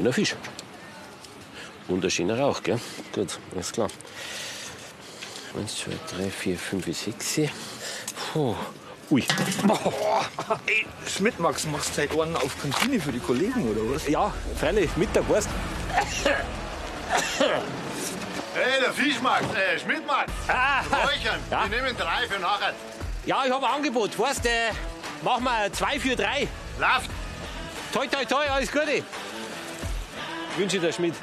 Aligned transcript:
schöner 0.00 0.12
Fisch. 0.14 0.34
Und 1.88 2.02
ein 2.04 2.10
schöner 2.10 2.38
Rauch, 2.38 2.62
gell? 2.62 2.80
Gut, 3.14 3.38
alles 3.54 3.70
klar. 3.72 3.88
Eins, 5.58 5.76
zwei, 5.76 5.92
drei, 6.16 6.30
vier, 6.30 6.56
fünf, 6.58 6.86
sechs. 6.96 7.50
Puh. 8.32 8.54
Ui. 9.10 9.26
Ey, 10.66 10.86
Schmidt, 11.06 11.38
Max, 11.38 11.66
machst 11.66 11.98
du 11.98 12.02
heute 12.02 12.22
einen 12.22 12.36
auf 12.36 12.56
Kantine 12.62 12.98
für 13.00 13.12
die 13.12 13.18
Kollegen, 13.18 13.68
oder 13.68 13.94
was? 13.94 14.08
Ja, 14.08 14.32
freilich, 14.58 14.88
Mittag, 14.96 15.28
weißt 15.28 15.48
Hey, 18.54 18.80
der 18.80 18.92
Fischmarkt, 18.92 19.54
äh, 19.54 19.78
Schmidtmarkt. 19.78 20.30
Ah. 20.48 20.80
Räuchern, 20.80 21.40
Ja. 21.50 21.68
wir 21.68 21.82
nehmen 21.82 21.96
drei 21.96 22.26
für 22.28 22.38
nachher. 22.40 22.72
Ja, 23.26 23.44
ich 23.44 23.52
habe 23.52 23.66
ein 23.66 23.74
Angebot, 23.74 24.18
weißt 24.18 24.44
du? 24.44 24.48
Machen 25.24 25.44
wir 25.44 25.72
zwei 25.72 25.98
für 26.00 26.16
drei. 26.16 26.48
Läuft. 26.78 27.10
Toi, 27.92 28.06
toi, 28.06 28.24
toi, 28.24 28.46
alles 28.48 28.70
Gute. 28.70 29.02
Wünsche 30.60 30.78
dir, 30.78 30.92
Schmidt. 30.92 31.14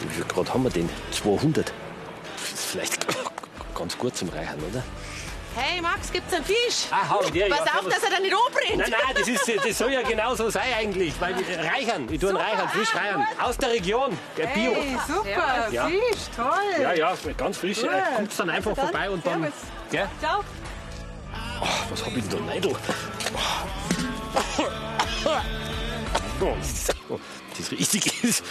Wie 0.00 0.08
viel 0.08 0.24
Grad 0.24 0.52
haben 0.52 0.64
wir 0.64 0.70
denn? 0.70 0.90
200. 1.12 1.72
Das 2.34 2.52
ist 2.52 2.64
vielleicht 2.64 3.06
ganz 3.74 3.96
gut 3.96 4.16
zum 4.16 4.30
Reichern, 4.30 4.58
oder? 4.68 4.82
Hey 5.54 5.80
Max, 5.80 6.10
gibt's 6.10 6.34
einen 6.34 6.44
Fisch? 6.44 6.86
Ah, 6.90 7.08
hau 7.08 7.22
der, 7.30 7.46
Pass 7.46 7.60
ja, 7.64 7.78
auf, 7.78 7.88
dass 7.88 8.02
er 8.02 8.10
da 8.10 8.18
nicht 8.18 8.34
umbrennt. 8.34 8.78
Nein, 8.78 8.90
nein, 8.90 9.14
das, 9.16 9.28
ist, 9.28 9.64
das 9.64 9.78
soll 9.78 9.92
ja 9.92 10.02
genau 10.02 10.34
so 10.34 10.50
sein 10.50 10.74
eigentlich. 10.76 11.14
Weil 11.20 11.36
wir 11.38 11.56
reichern, 11.56 12.08
ich 12.10 12.18
tue 12.18 12.30
einen 12.30 12.38
Super, 12.38 12.50
reichern, 12.50 12.68
frisch 12.70 12.88
ah, 12.94 12.98
reichern. 12.98 13.26
Aus 13.40 13.58
der 13.58 13.70
Region, 13.70 14.18
der 14.36 14.46
Bio. 14.48 14.74
Hey, 14.74 14.98
super, 15.06 15.68
Ja. 15.70 15.86
Fisch, 15.86 16.22
toll. 16.34 16.82
Ja, 16.82 16.92
ja, 16.94 17.14
ganz 17.36 17.58
frisch. 17.58 17.84
Äh, 17.84 18.16
Kommt 18.16 18.38
dann 18.40 18.50
einfach 18.50 18.74
vorbei 18.74 19.08
und 19.08 19.24
dann. 19.24 19.52
Gell? 19.92 20.08
Ciao. 20.18 20.40
Was 21.90 22.04
hab 22.04 22.16
ich 22.16 22.28
denn 22.28 22.44
da 22.44 22.52
Neidl? 22.52 22.74
Oh, 25.24 25.30
das 26.40 27.58
ist 27.58 27.72
richtig. 27.72 28.42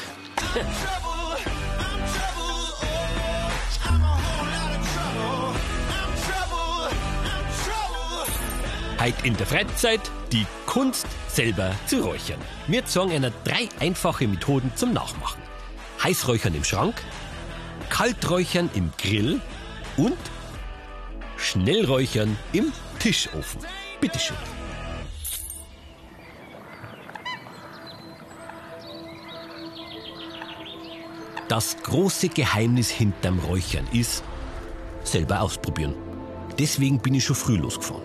Heute 9.00 9.28
in 9.28 9.38
der 9.38 9.46
Freizeit 9.48 10.02
die 10.32 10.46
Kunst 10.66 11.08
selber 11.28 11.72
zu 11.86 12.02
räuchern. 12.02 12.42
Wir 12.68 12.86
zeigen 12.86 13.12
einer 13.12 13.32
drei 13.46 13.70
einfache 13.80 14.28
Methoden 14.28 14.72
zum 14.76 14.92
Nachmachen. 14.92 15.42
Heißräuchern 16.04 16.56
im 16.56 16.64
Schrank, 16.64 16.96
Kalträuchern 17.90 18.70
im 18.74 18.92
Grill 18.98 19.40
und 19.96 20.18
Schnellräuchern 21.38 22.38
im 22.52 22.74
Tischofen. 23.00 23.62
Bitteschön. 24.02 24.57
Das 31.48 31.78
große 31.84 32.30
Geheimnis 32.30 32.90
hinterm 32.90 33.40
Räuchern 33.40 33.88
ist, 33.94 34.23
selber 35.03 35.42
ausprobieren. 35.42 35.95
Deswegen 36.59 37.00
bin 37.00 37.14
ich 37.14 37.23
schon 37.23 37.36
früh 37.36 37.56
losgefahren. 37.56 38.04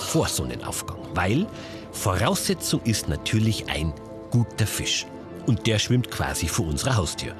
Vor 0.00 0.28
Sonnenaufgang, 0.28 0.98
weil 1.14 1.46
Voraussetzung 1.92 2.82
ist 2.82 3.08
natürlich 3.08 3.70
ein 3.70 3.94
guter 4.30 4.66
Fisch. 4.66 5.06
Und 5.46 5.66
der 5.66 5.78
schwimmt 5.78 6.10
quasi 6.10 6.46
vor 6.46 6.66
unserer 6.66 6.96
Haustür. 6.96 7.34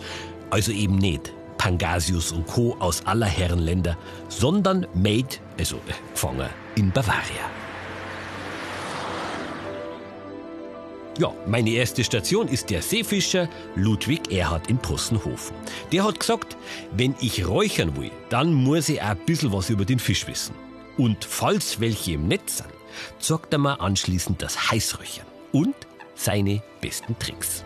Also 0.51 0.73
eben 0.73 0.97
nicht 0.97 1.33
Pangasius 1.59 2.33
und 2.33 2.47
Co. 2.47 2.77
aus 2.81 3.07
aller 3.07 3.27
Herren 3.27 3.61
Länder, 3.61 3.97
sondern 4.29 4.87
made, 4.95 5.37
also 5.59 5.77
äh, 5.77 5.93
gefangen 6.13 6.49
in 6.75 6.91
Bavaria. 6.91 7.62
Ja, 11.19 11.35
meine 11.47 11.71
erste 11.71 12.05
Station 12.05 12.49
ist 12.49 12.71
der 12.71 12.81
Seefischer 12.81 13.47
Ludwig 13.77 14.33
Erhard 14.33 14.69
in 14.71 14.79
Possenhofen. 14.79 15.55
Der 15.93 16.05
hat 16.05 16.19
gesagt, 16.19 16.57
wenn 16.93 17.15
ich 17.21 17.47
räuchern 17.47 17.95
will, 17.97 18.11
dann 18.31 18.55
muss 18.55 18.89
ich 18.89 19.03
auch 19.03 19.09
ein 19.09 19.27
bisschen 19.27 19.53
was 19.53 19.69
über 19.69 19.85
den 19.85 19.99
Fisch 19.99 20.27
wissen. 20.27 20.55
Und 20.97 21.23
falls 21.23 21.81
welche 21.81 22.13
im 22.13 22.29
Netz 22.29 22.59
sind, 22.59 22.71
zeigt 23.19 23.53
er 23.53 23.59
mir 23.59 23.79
anschließend 23.81 24.41
das 24.41 24.71
Heißräuchern 24.71 25.27
und 25.53 25.75
seine 26.15 26.63
besten 26.81 27.19
Tricks. 27.19 27.63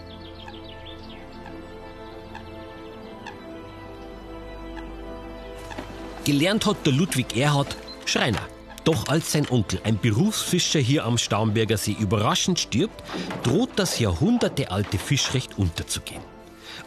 Gelernt 6.24 6.66
hat 6.66 6.84
der 6.84 6.92
Ludwig 6.92 7.36
Erhard 7.36 7.76
Schreiner. 8.06 8.55
Doch 8.86 9.08
als 9.08 9.32
sein 9.32 9.48
Onkel, 9.50 9.80
ein 9.82 9.98
Berufsfischer 9.98 10.78
hier 10.78 11.04
am 11.04 11.18
Starnberger 11.18 11.76
See, 11.76 11.96
überraschend 11.98 12.60
stirbt, 12.60 13.02
droht 13.42 13.70
das 13.74 13.98
jahrhundertealte 13.98 14.96
Fischrecht 14.96 15.58
unterzugehen. 15.58 16.22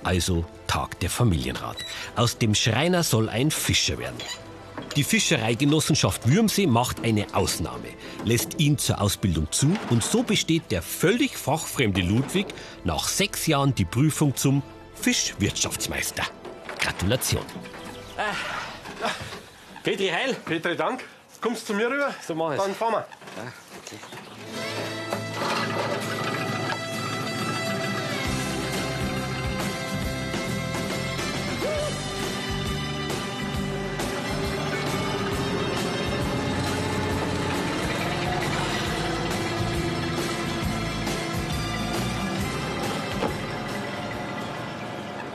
Also 0.02 0.46
Tag 0.66 0.98
der 1.02 1.10
Familienrat. 1.10 1.76
Aus 2.16 2.38
dem 2.38 2.56
Schreiner 2.56 3.04
soll 3.04 3.28
ein 3.28 3.52
Fischer 3.52 3.98
werden. 3.98 4.16
Die 4.96 5.04
Fischereigenossenschaft 5.04 6.26
Würmsee 6.26 6.68
macht 6.68 7.04
eine 7.04 7.26
Ausnahme, 7.34 7.90
lässt 8.24 8.62
ihn 8.62 8.78
zur 8.78 9.02
Ausbildung 9.02 9.52
zu 9.52 9.76
und 9.90 10.02
so 10.02 10.24
besteht 10.24 10.72
der 10.72 10.82
völlig 10.82 11.36
fachfremde 11.36 12.00
Ludwig 12.00 12.46
nach 12.86 13.10
sechs 13.10 13.46
Jahren 13.46 13.76
die 13.76 13.84
Prüfung 13.84 14.38
zum 14.38 14.64
Fischwirtschaftsmeister. 14.96 16.24
Gratulation. 16.80 17.44
Petri 19.84 20.08
Heil. 20.08 20.34
Petri, 20.46 20.78
Dank. 20.78 21.04
Kommst 21.42 21.62
du 21.64 21.68
zu 21.68 21.74
mir 21.74 21.90
rüber? 21.90 22.14
So 22.26 22.36
mach 22.36 22.54
ich's. 22.54 22.64
Dann 22.64 22.76
fahren 22.76 22.94
wir. 22.94 23.06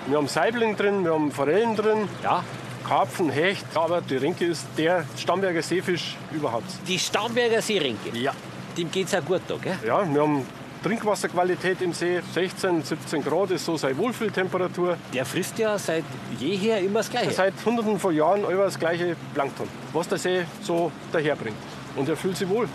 Wir 0.07 0.19
haben 0.19 0.29
Saibling 0.29 0.77
drin, 0.77 1.03
wir 1.03 1.15
haben 1.15 1.33
Forellen 1.33 1.75
drin, 1.75 2.09
Ja, 2.23 2.45
Karpfen, 2.85 3.31
Hecht, 3.31 3.65
aber 3.75 4.01
die 4.01 4.17
Rinke 4.17 4.45
ist 4.45 4.67
der 4.77 5.05
Starnberger 5.17 5.63
Seefisch 5.63 6.17
überhaupt. 6.33 6.65
die 6.87 6.99
Starnberger 6.99 7.63
Seerinke. 7.63 8.17
Ja. 8.17 8.33
Dem 8.77 8.91
geht's 8.91 9.15
auch 9.15 9.25
gut 9.25 9.41
da, 9.49 9.57
gell? 9.57 9.79
Ja, 9.87 10.03
wir 10.13 10.21
haben 10.23 10.47
Trinkwasserqualität 10.83 11.81
im 11.81 11.93
See, 11.95 12.21
16, 12.35 12.83
17 12.83 13.25
Grad 13.25 13.51
ist 13.53 13.65
so 13.65 13.77
seine 13.77 13.97
Wohlfühltemperatur. 13.97 14.99
Der 15.15 15.25
frisst 15.25 15.59
ja 15.59 15.79
seit 15.79 16.05
jeher 16.39 16.79
immer 16.81 16.99
das 17.01 17.09
Gleiche. 17.11 17.31
Seit 17.31 17.55
hunderten 17.65 17.99
von 17.99 18.15
Jahren 18.15 18.43
über 18.43 18.65
das 18.65 18.79
gleiche 18.79 19.17
Plankton, 19.33 19.67
was 19.93 20.09
der 20.09 20.19
See 20.19 20.45
so 20.61 20.93
daherbringt. 21.11 21.57
Und 21.97 22.09
er 22.09 22.17
fühlt 22.17 22.37
sich 22.37 22.49
wohl. 22.49 22.69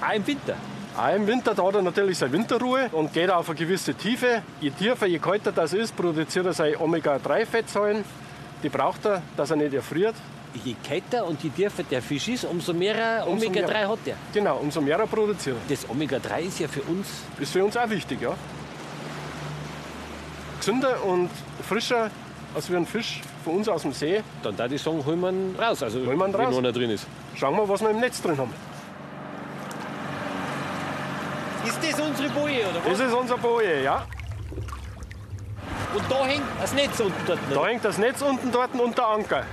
Auch 0.00 0.14
im 0.16 0.26
Winter. 0.26 0.56
Auch 0.96 1.14
im 1.14 1.26
Winter 1.26 1.54
da 1.54 1.64
hat 1.64 1.74
er 1.74 1.82
natürlich 1.82 2.18
seine 2.18 2.32
Winterruhe 2.32 2.88
und 2.92 3.12
geht 3.12 3.30
auf 3.30 3.48
eine 3.48 3.58
gewisse 3.58 3.94
Tiefe. 3.94 4.42
Je 4.60 4.70
tiefer, 4.70 5.06
je 5.06 5.18
kälter 5.18 5.52
das 5.52 5.72
ist, 5.74 5.94
produziert 5.94 6.46
er 6.46 6.52
seine 6.54 6.80
Omega-3-Fettsäuren. 6.80 8.04
Die 8.64 8.68
braucht 8.70 9.04
er, 9.04 9.22
dass 9.36 9.50
er 9.50 9.56
nicht 9.56 9.74
erfriert. 9.74 10.14
Je 10.64 10.74
kälter 10.82 11.26
und 11.26 11.42
je 11.42 11.50
tiefer 11.50 11.82
der 11.82 12.00
Fisch 12.00 12.28
ist, 12.28 12.44
umso 12.44 12.72
mehr 12.72 13.24
Umso 13.26 13.46
Omega-3 13.46 13.66
mehr. 13.66 13.88
hat 13.88 13.98
der. 14.06 14.16
Genau, 14.32 14.56
umso 14.56 14.80
mehr 14.80 14.98
er 14.98 15.06
produziert. 15.06 15.56
Das 15.68 15.86
Omega-3 15.88 16.38
ist 16.40 16.60
ja 16.60 16.68
für 16.68 16.82
uns 16.82 17.06
Ist 17.38 17.52
für 17.52 17.64
uns 17.64 17.76
auch 17.76 17.90
wichtig, 17.90 18.20
ja. 18.22 18.34
Gesünder 20.58 21.04
und 21.04 21.28
frischer 21.68 22.10
als 22.54 22.70
wie 22.70 22.76
ein 22.76 22.86
Fisch 22.86 23.20
von 23.44 23.56
uns 23.56 23.68
aus 23.68 23.82
dem 23.82 23.92
See. 23.92 24.22
Dann 24.42 24.56
da 24.56 24.66
die 24.68 24.78
sagen, 24.78 25.04
holen 25.04 25.20
wir 25.20 25.30
ihn 25.30 25.56
raus. 25.58 25.82
Also 25.82 25.98
Holen 25.98 26.16
wir 26.18 26.26
ihn 26.28 26.32
wenn 26.32 26.40
raus. 26.46 26.56
einer 26.56 26.72
drin 26.72 26.90
ist. 26.90 27.06
Schauen 27.34 27.56
wir, 27.56 27.68
was 27.68 27.80
wir 27.82 27.90
im 27.90 27.98
Netz 28.00 28.22
drin 28.22 28.38
haben. 28.38 28.54
Ist 31.66 31.78
das 31.82 32.00
unsere 32.00 32.28
Boje 32.30 32.60
oder 32.68 32.80
Das 32.90 33.00
ist 33.00 33.12
unser 33.12 33.36
Boje, 33.38 33.82
ja. 33.82 34.06
Und 35.94 36.10
da 36.10 36.26
hängt 36.26 36.42
das 36.60 36.72
Netz 36.72 36.98
unten 37.00 37.26
dort. 37.26 37.38
Da 37.52 37.66
hängt 37.66 37.84
das 37.84 37.98
Netz 37.98 38.20
unten 38.20 38.50
dort 38.50 38.74
und 38.74 38.98
der 38.98 39.06
Anker. 39.06 39.44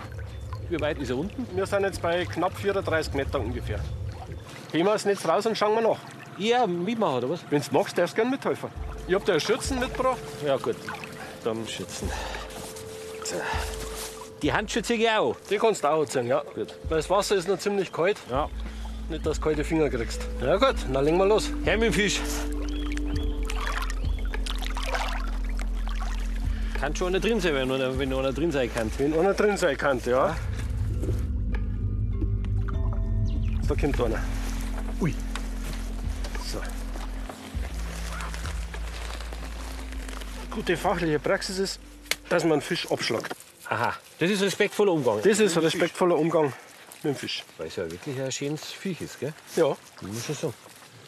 Wie 0.70 0.80
weit 0.80 0.98
ist 0.98 1.10
er 1.10 1.18
unten? 1.18 1.46
Wir 1.56 1.66
sind 1.68 1.84
jetzt 1.84 2.02
bei 2.02 2.26
knapp 2.26 2.58
34 2.58 3.14
Meter 3.14 3.40
ungefähr. 3.40 3.80
Gehen 4.72 4.86
wir 4.86 4.94
das 4.94 5.06
Netz 5.06 5.28
raus 5.28 5.46
und 5.46 5.58
schauen 5.58 5.76
wir 5.76 5.82
nach. 5.88 6.00
Ja, 6.38 6.66
mitmachen 6.66 7.18
oder 7.18 7.30
was? 7.30 7.42
Wenn 7.50 7.62
du 7.62 7.68
magst, 7.72 7.98
darfst 7.98 8.14
du 8.14 8.22
gerne 8.22 8.32
mithelfen. 8.32 8.70
Ich 9.08 9.14
habe 9.14 9.24
dir 9.26 9.34
einen 9.34 9.42
Schürzen 9.42 9.80
mitgebracht. 9.80 10.18
Ja 10.46 10.58
gut, 10.58 10.78
dann 11.44 11.68
schützen. 11.68 12.10
Die 14.42 14.52
Handschuhe 14.52 14.82
ziehe 14.82 15.00
ich 15.00 15.10
auch. 15.10 15.36
Die 15.50 15.58
kannst 15.58 15.84
du 15.84 15.88
auch 15.90 16.06
ziehen, 16.06 16.26
ja. 16.26 16.42
Gut. 16.56 16.74
Weil 16.90 16.98
das 16.98 17.10
Wasser 17.10 17.36
ist 17.36 17.48
noch 17.48 17.60
ziemlich 17.60 17.92
kalt. 17.92 18.18
Ja. 18.30 18.50
Nicht, 19.10 19.26
dass 19.26 19.38
du 19.38 19.44
kalte 19.44 19.64
Finger 19.64 19.90
kriegst. 19.90 20.22
Ja 20.42 20.56
gut, 20.56 20.76
dann 20.92 21.06
legen 21.06 21.18
wir 21.18 21.26
los. 21.26 21.52
Her 21.64 21.78
mit 21.78 21.88
dem 21.90 21.94
Fisch. 21.94 22.20
Kann 26.82 26.96
schon 26.96 27.10
einer 27.10 27.20
drin 27.20 27.40
sein, 27.40 27.54
wenn 27.54 27.72
einer, 27.72 28.00
wenn 28.00 28.12
einer 28.12 28.34
drin 28.34 28.52
sein 28.52 28.74
kann. 28.74 28.92
Wenn 28.98 29.14
einer 29.14 29.36
drin 29.36 29.56
sein 29.56 29.78
kann, 29.78 30.02
ja. 30.04 30.36
Da 33.68 33.76
kommt 33.76 34.02
einer. 34.02 34.20
Ui. 35.00 35.14
So. 36.52 36.60
gute 40.50 40.76
fachliche 40.76 41.20
Praxis 41.20 41.60
ist, 41.60 41.80
dass 42.30 42.44
man 42.46 42.54
einen 42.54 42.62
Fisch 42.62 42.92
abschlagt. 42.92 43.32
Aha, 43.70 43.94
das 44.18 44.32
ist 44.32 44.42
respektvoller 44.42 44.94
Umgang. 44.94 45.22
Das 45.22 45.40
ist 45.40 45.56
ein 45.56 45.64
respektvoller 45.64 46.18
Umgang 46.18 46.46
mit 47.04 47.14
dem 47.14 47.16
Fisch. 47.16 47.44
Weil 47.60 47.68
es 47.68 47.76
ja 47.76 47.90
wirklich 47.92 48.20
ein 48.20 48.32
schönes 48.32 48.72
Viech 48.72 49.02
ist, 49.02 49.20
gell? 49.20 49.34
Ja, 49.56 49.78
Muss 50.02 50.30
ich 50.30 50.36
sagen. 50.36 50.56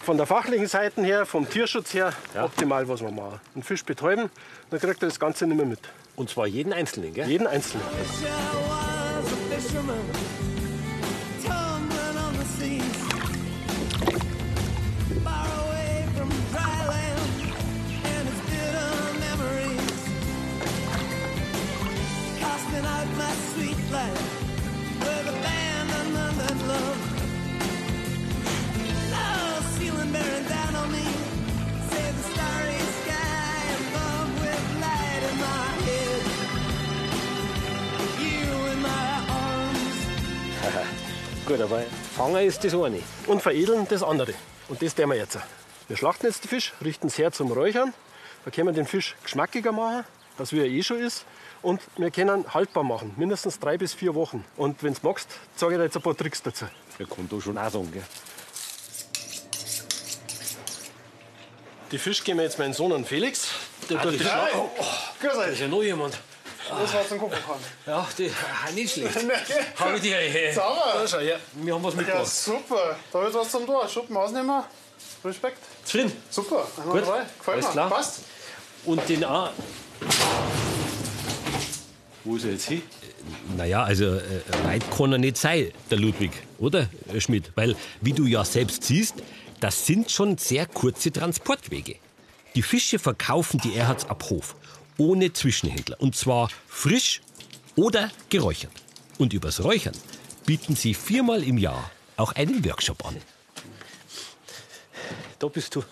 Von 0.03 0.17
der 0.17 0.25
fachlichen 0.25 0.67
Seite 0.67 1.01
her, 1.01 1.25
vom 1.25 1.49
Tierschutz 1.49 1.93
her, 1.93 2.13
optimal, 2.39 2.87
was 2.87 3.01
wir 3.01 3.11
machen. 3.11 3.39
Einen 3.55 3.63
Fisch 3.63 3.83
betäuben, 3.83 4.29
dann 4.69 4.79
kriegt 4.79 5.01
er 5.01 5.07
das 5.07 5.19
Ganze 5.19 5.47
nicht 5.47 5.55
mehr 5.55 5.65
mit. 5.65 5.79
Und 6.15 6.29
zwar 6.29 6.45
jeden 6.45 6.73
Einzelnen, 6.73 7.13
gell? 7.13 7.27
Jeden 7.27 7.47
Einzelnen. 7.47 7.85
Gut, 41.53 41.61
aber 41.61 41.83
Fangen 42.15 42.47
ist 42.47 42.63
das 42.63 42.73
eine. 42.73 42.99
Und 43.27 43.39
veredeln 43.43 43.85
das 43.87 44.01
andere. 44.01 44.33
Und 44.69 44.81
das 44.81 44.95
tun 44.95 45.07
wir 45.11 45.17
jetzt. 45.17 45.37
Wir 45.87 45.95
schlachten 45.95 46.25
jetzt 46.25 46.43
den 46.43 46.47
Fisch, 46.49 46.73
richten 46.83 47.05
es 47.05 47.17
her 47.19 47.31
zum 47.31 47.51
Räuchern. 47.51 47.93
Da 48.43 48.49
können 48.49 48.69
wir 48.69 48.73
den 48.73 48.87
Fisch 48.87 49.15
geschmackiger 49.21 49.71
machen, 49.71 50.03
dass 50.39 50.51
wie 50.51 50.61
er 50.61 50.65
eh 50.65 50.81
schon 50.81 50.97
ist. 50.99 51.25
Und 51.61 51.79
wir 51.95 52.09
können 52.09 52.51
haltbar 52.55 52.83
machen, 52.83 53.13
mindestens 53.17 53.59
drei 53.59 53.77
bis 53.77 53.93
vier 53.93 54.15
Wochen. 54.15 54.43
Und 54.57 54.81
wenn 54.81 54.95
du 54.95 54.99
magst, 55.03 55.27
sage 55.55 55.73
ich 55.73 55.77
dir 55.77 55.83
jetzt 55.83 55.95
ein 55.95 56.01
paar 56.01 56.17
Tricks 56.17 56.41
dazu. 56.41 56.65
Der 56.97 57.05
kann 57.05 57.29
da 57.29 57.39
schon 57.39 57.55
auch 57.55 57.69
sagen, 57.69 57.91
gell? 57.91 58.03
Die 61.91 61.99
Fisch 61.99 62.23
geben 62.23 62.39
wir 62.39 62.45
jetzt 62.45 62.57
meinen 62.57 62.73
Sohn 62.73 62.91
an 62.93 63.05
Felix. 63.05 63.49
Der 63.91 64.01
tut 64.01 64.13
die 64.13 64.23
Schla- 64.23 64.47
Grüß 65.21 65.33
Da 65.33 65.37
euch. 65.37 65.51
ist 65.53 65.59
ja 65.59 65.67
noch 65.67 65.83
jemand. 65.83 66.17
Das 66.69 66.93
war 66.93 67.07
zum 67.07 67.19
Kochen 67.19 67.31
kann. 67.33 67.59
Ja, 67.85 68.07
die, 68.17 68.29
ah, 68.29 68.71
nicht 68.71 68.93
schlecht. 68.93 69.15
Habe 69.79 69.95
ich 69.95 70.01
dir. 70.01 70.17
Äh, 70.19 70.53
Sauber. 70.53 71.05
schau 71.07 71.19
her, 71.19 71.39
wir 71.53 71.73
haben 71.73 71.83
was 71.83 71.93
Ja, 71.93 71.99
mitgebracht. 71.99 72.27
super. 72.27 72.95
Da 73.11 73.27
ist 73.27 73.33
was 73.35 73.51
zum 73.51 73.65
Tor. 73.65 73.87
Schuppen 73.87 74.15
ausnehmen. 74.17 74.63
Respekt. 75.25 75.57
Zufrieden. 75.83 76.13
Super. 76.29 76.67
Einmal 76.77 76.99
Gut. 76.99 77.07
dabei. 77.07 77.21
Gefällt 77.37 77.47
Alles 77.55 77.65
mir. 77.67 77.71
klar. 77.71 77.89
Passt. 77.89 78.19
Und 78.85 79.09
den 79.09 79.23
auch. 79.25 79.49
Wo 82.23 82.35
ist 82.37 82.45
er 82.45 82.51
jetzt 82.51 82.67
hin? 82.67 82.81
Naja, 83.57 83.83
also 83.83 84.05
äh, 84.15 84.41
weit 84.65 84.83
kann 84.97 85.11
er 85.11 85.17
nicht 85.17 85.37
sein, 85.37 85.71
der 85.89 85.97
Ludwig, 85.97 86.31
oder, 86.59 86.89
äh, 87.13 87.19
Schmidt? 87.19 87.51
Weil, 87.55 87.75
wie 88.01 88.13
du 88.13 88.25
ja 88.25 88.43
selbst 88.45 88.83
siehst, 88.83 89.15
das 89.59 89.85
sind 89.85 90.11
schon 90.11 90.37
sehr 90.37 90.65
kurze 90.65 91.11
Transportwege. 91.11 91.95
Die 92.55 92.61
Fische 92.61 92.99
verkaufen 92.99 93.59
die 93.63 93.75
Erhards 93.75 94.05
ab 94.09 94.23
Hof, 94.29 94.55
ohne 94.97 95.33
Zwischenhändler. 95.33 95.99
Und 95.99 96.15
zwar 96.15 96.49
frisch 96.67 97.21
oder 97.75 98.11
geräuchert. 98.29 98.71
Und 99.17 99.33
übers 99.33 99.63
Räuchern 99.63 99.95
bieten 100.45 100.75
sie 100.75 100.93
viermal 100.93 101.43
im 101.43 101.57
Jahr 101.57 101.91
auch 102.17 102.33
einen 102.33 102.63
Workshop 102.65 103.05
an. 103.05 103.17
Da 105.39 105.47
bist 105.47 105.75
du. 105.75 105.83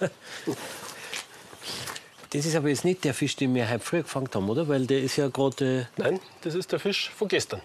Das 2.29 2.45
ist 2.45 2.55
aber 2.55 2.69
jetzt 2.69 2.85
nicht 2.85 3.03
der 3.03 3.13
Fisch, 3.13 3.35
den 3.35 3.53
wir 3.53 3.69
heute 3.69 3.83
früh 3.83 4.01
gefangen 4.03 4.29
haben, 4.33 4.49
oder? 4.49 4.69
Weil 4.69 4.87
der 4.87 5.01
ist 5.01 5.17
ja 5.17 5.27
gerade 5.27 5.89
Nein, 5.97 6.19
das 6.41 6.55
ist 6.55 6.71
der 6.71 6.79
Fisch 6.79 7.09
von 7.09 7.27
gestern. 7.27 7.61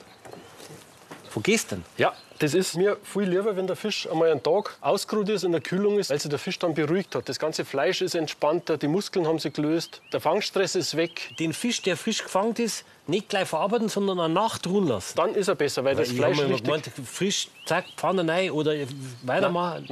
Äh, 1.37 1.41
von 1.41 1.43
gestern. 1.43 1.85
Ja, 1.99 2.13
das 2.39 2.55
ist 2.55 2.77
mir 2.77 2.97
viel 3.03 3.25
lieber, 3.25 3.57
wenn 3.57 3.67
der 3.67 3.77
Fisch 3.77 4.09
einmal 4.11 4.31
einen 4.31 4.43
Tag 4.43 4.77
ausgeruht 4.81 5.29
ist, 5.29 5.45
in 5.45 5.53
der 5.53 5.61
Kühlung 5.61 5.99
ist, 5.99 6.11
weil 6.11 6.19
sich 6.19 6.29
der 6.29 6.39
Fisch 6.39 6.59
dann 6.59 6.75
beruhigt 6.75 7.15
hat. 7.15 7.29
Das 7.29 7.39
ganze 7.39 7.65
Fleisch 7.65 8.03
ist 8.03 8.15
entspannter, 8.15 8.77
die 8.77 8.89
Muskeln 8.89 9.27
haben 9.27 9.39
sich 9.39 9.53
gelöst, 9.53 10.03
der 10.13 10.21
Fangstress 10.21 10.75
ist 10.75 10.97
weg. 10.97 11.35
Den 11.39 11.53
Fisch, 11.53 11.83
der 11.83 11.97
frisch 11.97 12.23
gefangen 12.23 12.55
ist, 12.57 12.85
nicht 13.07 13.29
gleich 13.29 13.49
verarbeiten, 13.49 13.89
sondern 13.89 14.21
eine 14.21 14.35
Nacht 14.35 14.67
ruhen 14.67 14.89
lassen. 14.89 15.17
Dann 15.17 15.35
ist 15.35 15.49
er 15.49 15.55
besser, 15.55 15.85
weil 15.85 15.97
das 15.97 16.11
ich 16.11 16.17
Fleisch 16.17 16.39
richtig... 16.39 16.65
gemeint, 16.65 16.91
frisch, 17.05 17.49
zack, 17.65 17.85
Pfanne 17.97 18.31
rein 18.31 18.51
oder 18.51 18.75
weitermachen. 19.23 19.87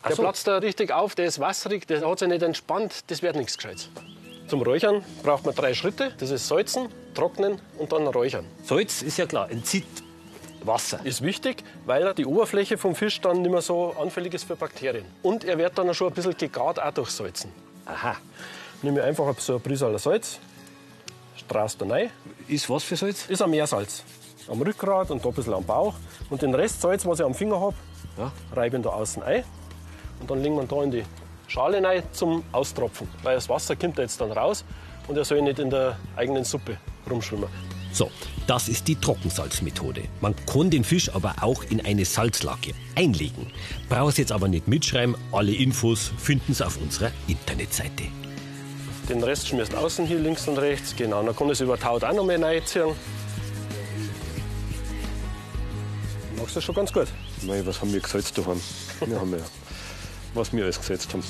Ach 0.00 0.08
Der 0.08 0.16
so. 0.16 0.22
platzt 0.22 0.46
da 0.46 0.58
richtig 0.58 0.92
auf, 0.92 1.14
der 1.16 1.26
ist 1.26 1.40
wasserig, 1.40 1.86
der 1.86 2.08
hat 2.08 2.18
sich 2.20 2.28
nicht 2.28 2.42
entspannt, 2.42 3.04
das 3.08 3.20
wird 3.20 3.36
nichts 3.36 3.56
Gescheites. 3.56 3.90
Zum 4.48 4.62
Räuchern 4.62 5.04
braucht 5.22 5.44
man 5.44 5.54
drei 5.54 5.74
Schritte. 5.74 6.12
Das 6.18 6.30
ist 6.30 6.48
Salzen, 6.48 6.88
Trocknen 7.14 7.60
und 7.76 7.92
dann 7.92 8.06
Räuchern. 8.06 8.46
Salz 8.64 9.02
ist 9.02 9.18
ja 9.18 9.26
klar, 9.26 9.50
entzieht 9.50 9.84
Wasser. 10.62 11.00
Ist 11.04 11.22
wichtig, 11.22 11.62
weil 11.86 12.12
die 12.14 12.26
Oberfläche 12.26 12.78
vom 12.78 12.94
Fisch 12.94 13.20
dann 13.20 13.42
nicht 13.42 13.50
mehr 13.50 13.62
so 13.62 13.94
anfällig 14.00 14.34
ist 14.34 14.44
für 14.44 14.56
Bakterien. 14.56 15.04
Und 15.22 15.44
er 15.44 15.58
wird 15.58 15.76
dann 15.78 15.92
schon 15.94 16.08
ein 16.08 16.14
bisschen 16.14 16.36
gegart 16.36 16.80
auch 16.82 16.92
durch 16.92 17.10
Salzen. 17.10 17.50
Aha. 17.86 18.16
Nehme 18.82 19.00
ich 19.00 19.06
einfach 19.06 19.38
so 19.38 19.54
ein 19.56 19.60
Brisaler 19.60 19.98
Salz, 19.98 20.38
straß 21.36 21.78
da 21.78 21.86
rein. 21.86 22.10
Ist 22.46 22.68
was 22.70 22.84
für 22.84 22.96
Salz? 22.96 23.26
Ist 23.28 23.42
ein 23.42 23.50
Meersalz. 23.50 24.02
Am 24.48 24.60
Rückgrat 24.62 25.10
und 25.10 25.24
da 25.24 25.28
ein 25.28 25.34
bisschen 25.34 25.54
am 25.54 25.64
Bauch. 25.64 25.94
Und 26.30 26.42
den 26.42 26.54
Rest 26.54 26.80
Salz, 26.80 27.04
was 27.06 27.18
ich 27.20 27.24
am 27.26 27.34
Finger 27.34 27.60
habe, 27.60 27.74
Ja. 28.16 28.32
reibe 28.54 28.76
ich 28.76 28.82
da 28.82 28.90
außen 28.90 29.22
ein. 29.22 29.44
Und 30.20 30.30
dann 30.30 30.42
legen 30.42 30.56
wir 30.56 30.64
da 30.64 30.82
in 30.82 30.90
die 30.90 31.04
Schale 31.46 31.82
rein 31.82 32.02
zum 32.12 32.42
Austropfen. 32.52 33.08
Weil 33.22 33.36
das 33.36 33.48
Wasser 33.48 33.76
kommt 33.76 33.98
da 33.98 34.02
jetzt 34.02 34.20
dann 34.20 34.32
raus 34.32 34.64
und 35.06 35.16
er 35.16 35.24
soll 35.24 35.40
nicht 35.42 35.58
in 35.58 35.70
der 35.70 35.96
eigenen 36.16 36.44
Suppe 36.44 36.78
rumschwimmen. 37.08 37.48
So, 37.98 38.12
das 38.46 38.68
ist 38.68 38.86
die 38.86 38.94
Trockensalzmethode. 38.94 40.04
Man 40.20 40.32
kann 40.46 40.70
den 40.70 40.84
Fisch 40.84 41.12
aber 41.12 41.34
auch 41.40 41.64
in 41.64 41.84
eine 41.84 42.04
Salzlake 42.04 42.72
einlegen. 42.94 43.48
Brauchst 43.88 44.18
jetzt 44.18 44.30
aber 44.30 44.46
nicht 44.46 44.68
mitschreiben, 44.68 45.16
alle 45.32 45.52
Infos 45.52 46.12
finden 46.16 46.54
Sie 46.54 46.64
auf 46.64 46.80
unserer 46.80 47.10
Internetseite. 47.26 48.04
Den 49.08 49.20
Rest 49.24 49.48
schmierst 49.48 49.74
außen 49.74 50.06
hier 50.06 50.20
links 50.20 50.46
und 50.46 50.58
rechts. 50.58 50.94
Genau, 50.94 51.24
dann 51.24 51.34
kann 51.34 51.50
es 51.50 51.60
über 51.60 51.76
Taut 51.76 52.04
auch 52.04 52.12
noch 52.14 52.24
mal 52.24 52.40
reinziehen. 52.40 52.94
Machst 56.36 56.54
du 56.54 56.60
schon 56.60 56.76
ganz 56.76 56.92
gut. 56.92 57.08
Mei, 57.42 57.66
was 57.66 57.80
haben 57.80 57.92
wir 57.92 57.98
gesetzt 57.98 58.38
daheim? 58.38 58.60
Wir 59.04 59.20
haben 59.20 59.32
ja, 59.32 59.44
was 60.34 60.52
wir 60.52 60.62
alles 60.62 60.78
gesetzt 60.78 61.12
haben. 61.12 61.24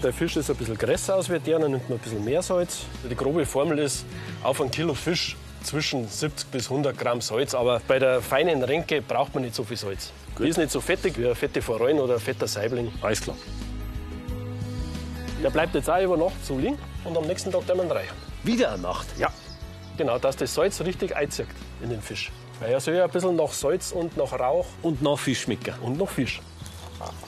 Der 0.00 0.12
Fisch 0.12 0.36
ist 0.36 0.50
ein 0.50 0.56
bisschen 0.56 0.78
größer 0.78 1.14
aus 1.14 1.28
wie 1.30 1.38
der, 1.38 1.58
dann 1.58 1.72
nimmt 1.72 1.88
man 1.88 1.98
ein 1.98 2.02
bisschen 2.02 2.24
mehr 2.24 2.42
Salz. 2.42 2.80
Die 3.08 3.14
grobe 3.14 3.44
Formel 3.44 3.78
ist, 3.78 4.04
auf 4.42 4.60
ein 4.60 4.70
Kilo 4.70 4.94
Fisch 4.94 5.36
zwischen 5.62 6.08
70 6.08 6.48
bis 6.48 6.70
100 6.70 6.96
Gramm 6.98 7.20
Salz. 7.20 7.54
Aber 7.54 7.80
bei 7.86 7.98
der 7.98 8.22
feinen 8.22 8.62
Renke 8.62 9.02
braucht 9.02 9.34
man 9.34 9.44
nicht 9.44 9.54
so 9.54 9.64
viel 9.64 9.76
Salz. 9.76 10.10
Die 10.38 10.48
ist 10.48 10.56
nicht 10.56 10.70
so 10.70 10.80
fettig 10.80 11.18
wie 11.18 11.26
eine 11.26 11.34
fette 11.34 11.60
Forellen 11.60 12.00
oder 12.00 12.14
ein 12.14 12.20
fetter 12.20 12.48
Saibling. 12.48 12.90
Alles 13.02 13.20
klar. 13.20 13.36
Der 15.42 15.50
bleibt 15.50 15.74
jetzt 15.74 15.90
auch 15.90 16.00
über 16.00 16.16
Nacht 16.16 16.44
so 16.44 16.56
liegen 16.58 16.78
und 17.04 17.16
am 17.16 17.26
nächsten 17.26 17.52
Tag 17.52 17.62
man 17.76 17.90
reichen. 17.90 18.14
Wieder 18.44 18.72
eine 18.72 18.82
Nacht. 18.82 19.06
Ja. 19.18 19.28
Genau, 19.98 20.18
dass 20.18 20.36
das 20.36 20.54
Salz 20.54 20.80
richtig 20.80 21.14
einzieht 21.14 21.48
in 21.82 21.90
den 21.90 22.00
Fisch. 22.00 22.32
Weil 22.60 22.72
er 22.72 22.80
soll 22.80 22.94
ja 22.94 23.04
ein 23.04 23.10
bisschen 23.10 23.36
nach 23.36 23.52
Salz 23.52 23.92
und 23.92 24.16
nach 24.16 24.32
Rauch 24.32 24.66
Und 24.82 25.02
noch 25.02 25.18
Fisch 25.18 25.42
schmecken. 25.42 25.74
und 25.82 25.98
nach 25.98 26.08
Fisch. 26.08 26.40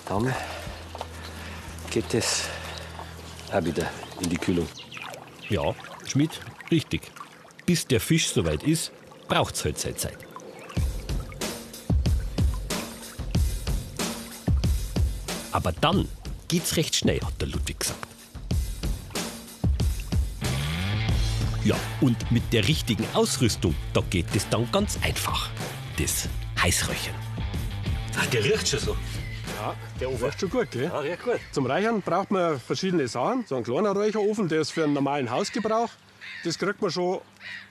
Dann 0.09 0.35
geht 1.91 2.15
es 2.15 2.45
auch 3.53 3.65
wieder 3.65 3.91
in 4.21 4.31
die 4.31 4.39
Kühlung. 4.39 4.69
Ja, 5.49 5.75
Schmidt, 6.07 6.41
richtig. 6.71 7.11
Bis 7.67 7.87
der 7.87 8.01
Fisch 8.01 8.29
soweit 8.29 8.63
ist, 8.63 8.93
braucht 9.29 9.55
es 9.55 9.65
halt 9.65 9.79
seine 9.79 9.97
Zeit. 9.97 10.19
Aber 15.53 15.73
dann 15.73 16.09
geht's 16.49 16.77
recht 16.77 16.97
schnell, 16.97 17.21
hat 17.21 17.41
der 17.41 17.49
Ludwig 17.49 17.81
gesagt. 17.81 18.07
Ja, 21.65 21.77
und 22.03 22.31
mit 22.31 22.53
der 22.53 22.69
richtigen 22.69 23.07
Ausrüstung, 23.15 23.75
da 23.95 24.03
geht 24.11 24.27
es 24.35 24.49
dann 24.51 24.71
ganz 24.71 24.99
einfach. 25.03 25.49
Das 25.97 26.29
Heißröchern. 26.61 27.15
Ah, 28.17 28.27
der 28.33 28.45
riecht 28.45 28.69
schon 28.69 28.81
so. 28.81 28.97
Ja, 29.55 29.75
der 30.01 30.11
Ofen 30.11 30.29
ist 30.29 30.41
schon 30.41 30.51
gut, 30.51 30.71
gell? 30.71 30.85
Ja, 30.85 30.99
riecht 30.99 31.23
gut. 31.23 31.41
Zum 31.53 31.67
Reichern 31.67 32.03
braucht 32.03 32.31
man 32.31 32.59
verschiedene 32.59 33.07
Sachen. 33.09 33.45
So 33.47 33.57
ein 33.57 33.65
kleiner 33.65 33.93
Räucherofen, 33.93 34.49
der 34.49 34.61
ist 34.61 34.71
für 34.73 34.85
einen 34.85 34.95
normalen 34.95 35.31
Hausgebrauch. 35.31 35.91
Das 36.45 36.59
kriegt 36.59 36.83
man 36.83 36.91
schon 36.91 37.21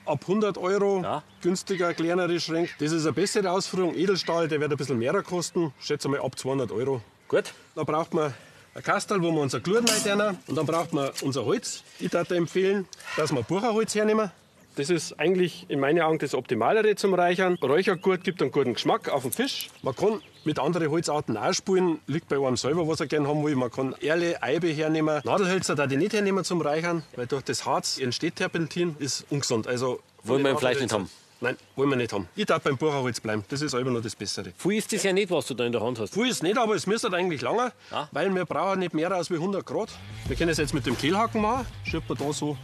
ab 0.06 0.20
100 0.22 0.58
Euro. 0.58 1.02
Ja. 1.02 1.24
Günstiger, 1.42 1.94
kleinere 1.94 2.40
Schränke. 2.40 2.72
Das 2.80 2.92
ist 2.92 3.04
eine 3.04 3.14
bessere 3.14 3.52
Ausführung. 3.52 3.96
Edelstahl, 3.96 4.48
der 4.48 4.60
wird 4.60 4.72
ein 4.72 4.78
bisschen 4.78 4.98
mehr 4.98 5.22
kosten. 5.24 5.74
Schätze 5.80 6.08
mal 6.08 6.20
ab 6.20 6.38
200 6.38 6.72
Euro. 6.72 7.02
Gut. 7.28 7.54
Da 7.76 7.84
braucht 7.84 8.14
man 8.14 8.34
ein 8.76 8.84
Kastel, 8.84 9.22
wo 9.22 9.32
wir 9.32 9.42
unser 9.42 9.60
Gluten 9.60 9.88
reintun. 9.88 10.38
Und 10.48 10.56
dann 10.56 10.66
braucht 10.66 10.94
man 10.94 11.12
unser 11.22 11.46
Holz. 11.46 11.84
Ich 12.00 12.12
würde 12.12 12.36
empfehlen, 12.36 12.88
dass 13.18 13.32
wir 13.32 13.44
Bucherholz 13.44 13.94
hernehmen. 13.94 14.32
Das 14.76 14.90
ist 14.90 15.20
eigentlich 15.20 15.68
in 15.70 15.80
meinen 15.80 16.02
Augen 16.02 16.18
das 16.18 16.34
Optimalere 16.34 16.96
zum 16.96 17.14
Räuchern. 17.14 17.60
Räuchergurt 17.62 18.24
gibt 18.24 18.42
einen 18.42 18.52
guten 18.52 18.74
Geschmack 18.74 19.10
auf 19.10 19.22
den 19.22 19.32
Fisch. 19.32 19.70
Man 19.84 19.96
kann 19.96 20.20
mit 20.46 20.60
anderen 20.60 20.90
Holzarten 20.90 21.38
auch 21.38 21.54
spielen. 21.54 22.00
Liegt 22.08 22.28
bei 22.30 22.38
einem 22.38 22.58
selber, 22.58 22.88
was 22.88 23.00
er 23.00 23.08
gerne 23.08 23.28
haben 23.28 23.44
will. 23.44 23.56
Man 23.56 23.72
kann 23.72 23.94
Erle, 24.02 24.42
Eibe 24.42 24.68
hernehmen. 24.68 25.22
Nadelhölzer 25.24 25.76
da 25.76 25.88
die 25.88 25.98
nicht 25.98 26.14
hernehmen 26.14 26.44
zum 26.44 26.62
Reichern, 26.62 27.04
weil 27.16 27.28
durch 27.28 27.44
das 27.44 27.66
Harz 27.66 27.98
entsteht 27.98 28.36
Terpentin, 28.38 28.96
ist 29.00 29.26
ungesund. 29.30 29.68
Also 29.68 30.00
Wollen 30.24 30.44
wir 30.44 30.52
im 30.52 30.58
Fleisch 30.58 30.80
nicht 30.80 30.94
haben? 30.94 31.10
Nein, 31.42 31.58
wollen 31.76 31.90
wir 31.90 31.98
nicht 31.98 32.14
haben. 32.14 32.30
Ich 32.38 32.46
darf 32.46 32.64
beim 32.64 32.78
Bucherholz 32.78 33.20
bleiben. 33.20 33.44
Das 33.50 33.62
ist 33.62 33.76
einfach 33.76 33.92
nur 33.92 34.02
das 34.02 34.16
Bessere. 34.16 34.54
Viel 34.58 34.74
ist 34.78 34.94
das 34.94 35.04
ja 35.04 35.12
nicht, 35.12 35.30
was 35.30 35.46
du 35.48 35.54
da 35.54 35.66
in 35.66 35.74
der 35.74 35.82
Hand 35.82 36.00
hast. 36.00 36.14
Viel 36.14 36.28
ist 36.30 36.42
nicht, 36.42 36.58
aber 36.58 36.74
es 36.76 36.88
müsste 36.88 37.12
eigentlich 37.12 37.42
länger, 37.42 37.74
Ja. 37.92 38.08
weil 38.14 38.34
wir 38.34 38.46
brauchen 38.46 38.80
nicht 38.80 38.94
mehr 38.94 39.12
als 39.12 39.30
wie 39.30 39.36
100 39.36 39.66
Grad. 39.66 39.90
Wir 40.28 40.38
können 40.38 40.52
es 40.52 40.58
jetzt 40.58 40.74
mit 40.74 40.86
dem 40.86 40.98
Kehlhaken 40.98 41.42
machen. 41.42 41.66
Schiebt 41.84 42.08
man 42.08 42.18
da 42.18 42.32
so 42.32 42.58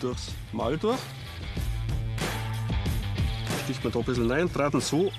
durchs 0.00 0.28
Mal 0.52 0.78
durch. 0.78 0.98
Sticht 3.64 3.82
man 3.82 3.92
da 3.92 3.98
ein 3.98 4.04
bisschen 4.04 4.30
rein, 4.30 4.52
traten 4.52 4.80
so 4.80 5.10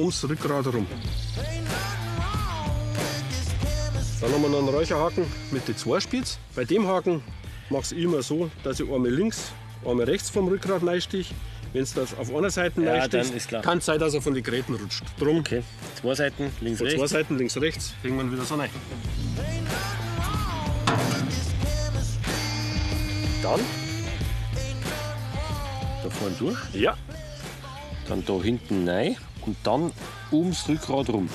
ums 0.00 0.28
Rückgrat 0.28 0.64
herum. 0.64 0.86
Dann 4.20 4.32
haben 4.32 4.42
wir 4.42 4.48
noch 4.50 4.58
einen 4.58 4.68
Räucherhaken 4.68 5.24
mit 5.50 5.66
den 5.66 5.76
zwei 5.76 6.00
Spitz. 6.00 6.38
Bei 6.54 6.64
dem 6.64 6.86
Haken 6.86 7.22
mache 7.70 7.94
ich 7.94 8.02
immer 8.02 8.22
so, 8.22 8.50
dass 8.64 8.80
ich 8.80 8.90
einmal 8.90 9.10
links, 9.10 9.52
einmal 9.86 10.04
rechts 10.06 10.28
vom 10.30 10.48
Rückgrat 10.48 10.84
reinstich. 10.86 11.32
Wenn 11.72 11.84
es 11.84 11.94
das 11.94 12.18
auf 12.18 12.34
einer 12.34 12.50
Seite 12.50 12.82
Ja, 12.82 13.06
klar. 13.06 13.62
kann 13.62 13.78
es 13.78 13.86
sein, 13.86 13.98
dass 14.00 14.12
er 14.12 14.20
von 14.20 14.34
den 14.34 14.42
Gräten 14.42 14.74
rutscht. 14.74 15.04
Drum 15.20 15.38
Okay, 15.38 15.62
zwei 16.00 16.14
Seiten, 16.16 16.50
links, 16.60 16.78
von 16.80 16.88
zwei 16.88 16.96
rechts. 16.96 17.10
Seiten, 17.12 17.38
links, 17.38 17.56
rechts, 17.58 17.94
hängen 18.02 18.16
wir 18.16 18.24
ihn 18.24 18.32
wieder 18.32 18.44
so 18.44 18.56
rein. 18.56 18.70
Dann 23.42 23.60
da 26.02 26.10
vorne 26.10 26.34
durch, 26.38 26.58
Ja, 26.74 26.96
dann 28.08 28.24
da 28.24 28.32
hinten 28.42 28.88
rein 28.88 29.16
und 29.46 29.56
dann 29.62 29.92
ums 30.32 30.68
Rückgrat 30.68 31.08
rum. 31.10 31.28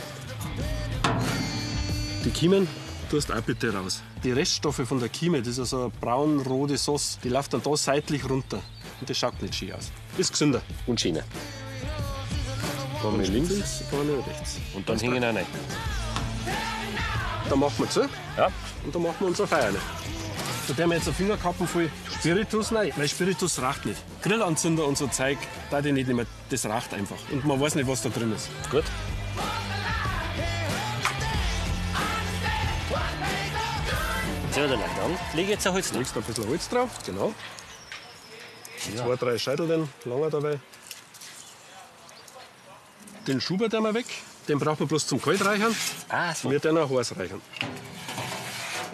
die 2.24 2.29
Kiemen 2.31 2.67
tust 3.09 3.31
auch 3.31 3.41
bitte 3.41 3.74
raus. 3.74 4.01
Die 4.24 4.31
Reststoffe 4.31 4.81
von 4.88 5.00
der 5.00 5.09
Kieme, 5.09 5.39
das 5.39 5.50
ist 5.50 5.57
ja 5.59 5.65
so 5.65 5.81
eine 5.81 5.91
braun-rote 6.01 6.77
Sauce, 6.77 7.19
die 7.24 7.29
läuft 7.29 7.53
dann 7.53 7.62
da 7.62 7.75
seitlich 7.75 8.27
runter. 8.27 8.62
Und 9.00 9.09
das 9.09 9.17
schaut 9.17 9.39
nicht 9.41 9.55
schön 9.55 9.74
aus. 9.74 9.91
Ist 10.17 10.31
gesünder. 10.31 10.62
Und 10.88 11.00
Schiene. 11.00 11.24
Vorne 13.01 13.24
links 13.24 13.83
vorne 13.89 14.13
rechts. 14.27 14.57
und 14.74 14.89
dann 14.89 14.97
hängen 14.97 15.24
auch 15.24 15.35
rein. 15.35 15.45
Da 17.47 17.55
machen 17.55 17.75
wir 17.77 17.89
zu 17.89 18.09
Ja, 18.35 18.47
und 18.83 18.95
dann 18.95 19.03
machen 19.03 19.15
wir 19.19 19.27
unser 19.27 19.45
Feuer 19.45 19.65
rein. 19.65 19.75
Da 20.67 20.75
werden 20.77 20.89
wir 20.89 20.98
jetzt 20.98 21.07
eine 21.07 21.15
Fingerkappen 21.15 21.67
voll 21.67 21.91
Spiritus 22.19 22.74
rein, 22.74 22.91
weil 22.95 23.07
Spiritus 23.07 23.62
raucht 23.62 23.86
nicht. 23.86 24.01
Grillanzünder 24.24 24.86
und 24.86 24.98
so 24.98 25.07
Zeug, 25.07 25.38
da 25.69 25.81
die 25.81 25.91
nicht 25.91 26.07
mehr, 26.07 26.25
das 26.50 26.65
raucht 26.65 26.93
einfach. 26.93 27.17
Und 27.31 27.45
man 27.45 27.60
weiß 27.60 27.75
nicht, 27.75 27.88
was 27.88 28.01
da 28.01 28.10
drin 28.10 28.34
ist. 28.34 28.50
gut. 28.72 28.84
So, 34.51 34.62
dann 34.62 34.79
dann 34.79 35.17
lege 35.34 35.43
ich 35.43 35.50
jetzt 35.50 35.67
ein 35.67 35.74
Holz 35.74 35.89
drauf. 35.89 35.98
Legst 36.00 36.15
da 36.15 36.19
ein 36.22 36.25
bisschen 36.25 36.48
Holz 36.48 36.69
drauf, 36.69 36.89
genau. 37.05 37.34
Zwei, 38.95 39.15
drei 39.15 39.38
Scheitel 39.38 39.67
dann, 39.67 39.89
langer 40.05 40.29
dabei. 40.29 40.60
Den 43.27 43.41
Schubert 43.41 43.74
wir 43.74 43.93
weg, 43.93 44.05
den 44.48 44.60
braucht 44.60 44.79
man 44.79 44.88
bloß 44.88 45.07
zum 45.07 45.22
Kaltreichern. 45.22 45.75
Ah, 46.10 46.34
so. 46.34 46.50
Wir 46.50 46.60
den 46.60 46.77
auch 46.77 46.89
heiß 46.89 47.17
reichern. 47.17 47.41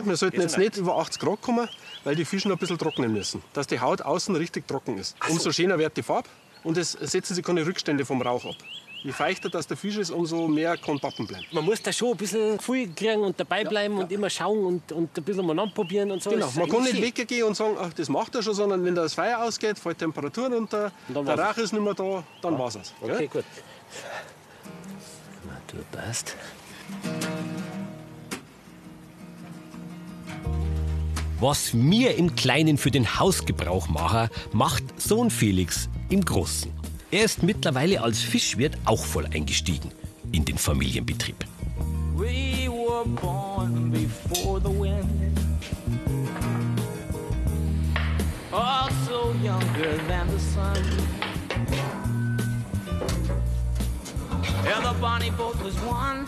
Wir 0.04 0.16
sollten 0.18 0.42
jetzt 0.42 0.58
nicht 0.58 0.78
über 0.78 0.98
80 0.98 1.22
Grad 1.22 1.42
kommen, 1.42 1.68
weil 2.04 2.16
die 2.16 2.26
Fische 2.26 2.48
noch 2.48 2.56
ein 2.56 2.60
bisschen 2.60 2.78
trocknen 2.78 3.12
müssen. 3.12 3.42
Dass 3.54 3.68
die 3.68 3.80
Haut 3.80 4.02
außen 4.02 4.36
richtig 4.36 4.68
trocken 4.68 4.98
ist. 4.98 5.16
Umso 5.30 5.52
schöner 5.52 5.78
wird 5.78 5.96
die 5.98 6.04
Farbe 6.04 6.30
und 6.64 6.78
es 6.78 6.92
setzen 6.94 7.36
sich 7.36 7.44
keine 7.44 7.66
Rückstände 7.66 8.06
vom 8.06 8.22
Rauch 8.22 8.46
ab. 8.46 8.56
Je 9.04 9.12
feuchter 9.12 9.50
das 9.50 9.66
der 9.66 9.78
Fisch 9.78 9.98
ist, 9.98 10.12
umso 10.12 10.48
mehr 10.48 10.78
kann 10.78 11.00
Pappen 11.00 11.26
bleiben. 11.26 11.44
Man 11.52 11.66
muss 11.66 11.82
da 11.82 11.92
schon 11.92 12.12
ein 12.12 12.18
bisschen 12.18 12.58
Gefühl 12.58 12.88
kriegen 12.94 13.22
und 13.22 13.40
dabei 13.40 13.64
bleiben 13.64 13.98
und 13.98 14.12
immer 14.12 14.30
schauen 14.30 14.64
und, 14.64 14.92
und 14.92 15.18
ein 15.18 15.24
bisschen 15.24 15.46
mal 15.46 15.58
anprobieren 15.58 16.12
und 16.12 16.22
so. 16.22 16.30
Genau, 16.30 16.52
man 16.56 16.70
kann 16.70 16.84
nicht 16.84 17.02
weggehen 17.02 17.48
und 17.48 17.56
sagen, 17.56 17.78
ach, 17.80 17.92
das 17.94 18.10
macht 18.10 18.36
er 18.36 18.44
schon, 18.44 18.54
sondern 18.54 18.86
wenn 18.86 18.94
das 18.94 19.16
Feuer 19.16 19.40
ausgeht, 19.40 19.80
fällt 19.80 20.00
die 20.00 20.06
Temperatur 20.06 20.50
runter, 20.54 20.92
der. 21.08 21.40
Rauch 21.40 21.58
ist 21.58 21.74
nicht 21.74 21.82
mehr 21.82 21.96
da, 21.96 22.24
dann 22.44 22.60
war's 22.60 22.76
es. 22.76 22.94
schön. 23.00 23.12
Okay, 23.12 23.28
gut. 23.28 23.46
Na, 25.48 25.58
du 25.68 25.78
passt. 25.98 26.36
Was 31.42 31.74
wir 31.74 32.18
im 32.18 32.36
Kleinen 32.36 32.78
für 32.78 32.92
den 32.92 33.20
Hausgebrauch 33.20 33.88
machen, 33.88 34.30
macht 34.54 34.84
Sohn 35.02 35.32
Felix 35.32 35.90
im 36.10 36.24
Großen. 36.24 36.72
Er 37.10 37.24
ist 37.26 37.42
mittlerweile 37.42 38.04
als 38.04 38.22
Fischwirt 38.22 38.78
auch 38.86 39.04
voll 39.04 39.26
eingestiegen 39.26 39.90
in 40.32 40.46
den 40.46 40.60
Familienbetrieb. 40.60 41.38
We 42.16 42.70
were 42.70 43.08
born 43.20 43.90
before 43.90 44.62
the 44.62 44.70
wind. 44.70 45.36
Also 48.52 49.34
younger 49.44 49.98
than 50.08 50.30
the 50.30 50.40
sun. 50.54 50.78
And 54.76 54.86
the 54.86 54.94
bonnie 55.02 55.32
boat 55.32 55.56
was 55.64 55.74
one 55.88 56.28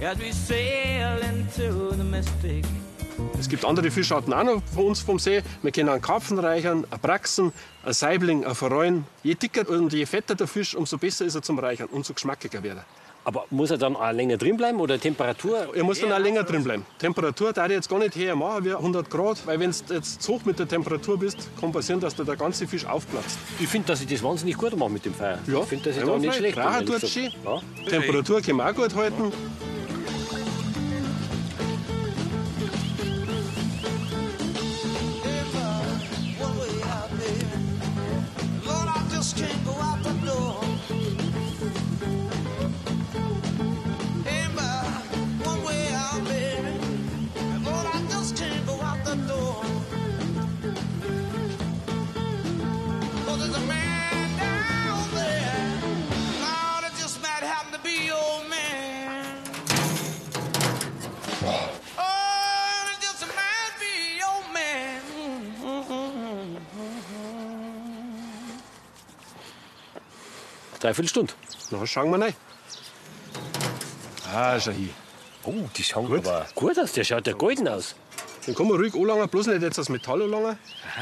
as 0.00 0.18
we 0.18 0.30
sail 0.30 1.18
into 1.18 1.96
the 1.96 2.04
mystic. 2.04 2.64
Es 3.38 3.48
gibt 3.48 3.64
andere 3.64 3.90
Fischarten 3.90 4.32
auch 4.32 4.44
noch 4.44 4.62
von 4.74 4.86
uns 4.86 5.00
vom 5.00 5.18
See. 5.18 5.42
Wir 5.62 5.72
können 5.72 5.88
einen 5.88 6.00
Karpfen 6.00 6.38
reichern, 6.38 6.86
einen 6.90 7.00
Braxen, 7.00 7.52
einen 7.82 7.92
Saibling, 7.92 8.44
einen 8.44 8.54
Forellen. 8.54 9.04
Je 9.22 9.34
dicker 9.34 9.68
und 9.68 9.92
je 9.92 10.06
fetter 10.06 10.34
der 10.34 10.46
Fisch, 10.46 10.74
umso 10.74 10.98
besser 10.98 11.24
ist 11.24 11.34
er 11.34 11.42
zum 11.42 11.58
Reichern, 11.58 11.88
umso 11.90 12.14
geschmackiger 12.14 12.62
wird 12.62 12.78
er. 12.78 12.84
Aber 13.24 13.44
muss 13.50 13.70
er 13.70 13.78
dann 13.78 13.94
auch 13.94 14.10
länger 14.10 14.36
drin 14.36 14.56
bleiben 14.56 14.80
oder 14.80 14.98
Temperatur? 14.98 15.68
Er 15.74 15.84
muss 15.84 16.00
dann 16.00 16.12
auch 16.12 16.18
länger 16.18 16.42
drin 16.42 16.64
bleiben. 16.64 16.84
Temperatur 16.98 17.52
darf 17.52 17.68
ich 17.68 17.74
jetzt 17.74 17.88
gar 17.88 18.00
nicht 18.00 18.16
her 18.16 18.34
machen 18.34 18.64
wie 18.64 18.72
100 18.72 19.08
Grad, 19.08 19.46
weil 19.46 19.60
wenn 19.60 19.70
du 19.70 19.94
jetzt 19.94 20.22
zu 20.22 20.32
hoch 20.32 20.44
mit 20.44 20.58
der 20.58 20.66
Temperatur 20.66 21.18
bist, 21.18 21.48
kann 21.60 21.70
passieren, 21.70 22.00
dass 22.00 22.16
dir 22.16 22.24
der 22.24 22.36
ganze 22.36 22.66
Fisch 22.66 22.84
aufplatzt. 22.84 23.38
Ich 23.60 23.68
finde, 23.68 23.88
dass 23.88 24.00
ich 24.00 24.08
das 24.08 24.22
wahnsinnig 24.24 24.56
gut 24.56 24.76
mache 24.76 24.90
mit 24.90 25.04
dem 25.04 25.14
Feuer. 25.14 25.38
Ich 25.46 25.68
finde, 25.68 25.90
dass 25.90 25.98
ich 25.98 26.04
da 26.04 26.18
nicht 26.18 26.34
schlecht 26.34 26.56
bin. 26.56 26.64
Ja. 27.44 27.60
Temperatur 27.88 28.40
können 28.40 28.58
wir 28.58 28.68
auch 28.68 28.74
gut 28.74 28.94
halten. 28.94 29.32
Dreiviertel 70.92 71.08
Stunde. 71.08 71.32
Na, 71.70 71.86
schauen 71.86 72.10
wir 72.10 72.20
rein. 72.20 72.34
Ah, 74.30 74.60
schau 74.60 74.72
hin. 74.72 74.90
Oh, 75.44 75.54
die 75.74 75.82
schauen 75.82 76.06
gut. 76.06 76.18
aber 76.26 76.46
gut 76.54 76.78
aus. 76.78 76.92
Der 76.92 77.04
schaut 77.04 77.26
ja 77.26 77.32
golden 77.32 77.66
aus. 77.66 77.94
Den 78.46 78.54
kann 78.54 78.68
man 78.68 78.76
ruhig 78.76 78.94
anlangen, 78.94 79.26
bloß 79.28 79.46
nicht 79.46 79.62
jetzt 79.62 79.78
aus 79.78 79.88
Metall 79.88 80.20
anlangen. 80.22 80.58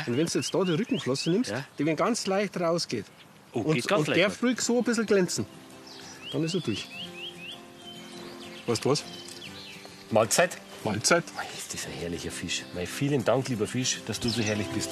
Und 0.07 0.17
wenn 0.17 0.27
du 0.27 0.39
jetzt 0.39 0.55
da 0.55 0.63
die 0.63 0.73
Rückenflosse 0.75 1.31
nimmst, 1.31 1.51
Ja. 1.51 1.65
die 1.79 1.87
wenn 1.87 1.97
ganz 1.97 2.27
leicht 2.27 2.61
rausgeht. 2.61 3.07
Oh, 3.53 3.61
und 3.63 3.75
geht 3.75 3.89
ganz 3.89 4.07
und 4.07 4.15
leicht. 4.15 4.27
darf 4.27 4.43
ruhig 4.45 4.61
so 4.61 4.79
ein 4.79 4.85
bisschen 4.85 5.07
glänzen. 5.07 5.45
Dann 6.33 6.45
ist 6.45 6.55
er 6.55 6.61
durch. 6.61 6.87
Weißt 8.67 8.85
du 8.85 8.91
was? 8.91 9.03
Mahlzeit. 10.13 10.57
Mahlzeit. 10.85 11.25
Mei, 11.35 11.43
Ist 11.59 11.75
das 11.75 11.87
ein 11.87 11.93
herrlicher 11.93 12.31
Fisch. 12.31 12.63
Mei, 12.75 12.87
vielen 12.87 13.25
Dank, 13.25 13.49
lieber 13.49 13.67
Fisch, 13.67 14.01
dass 14.07 14.21
du 14.21 14.29
so 14.29 14.41
herrlich 14.41 14.69
bist. 14.69 14.91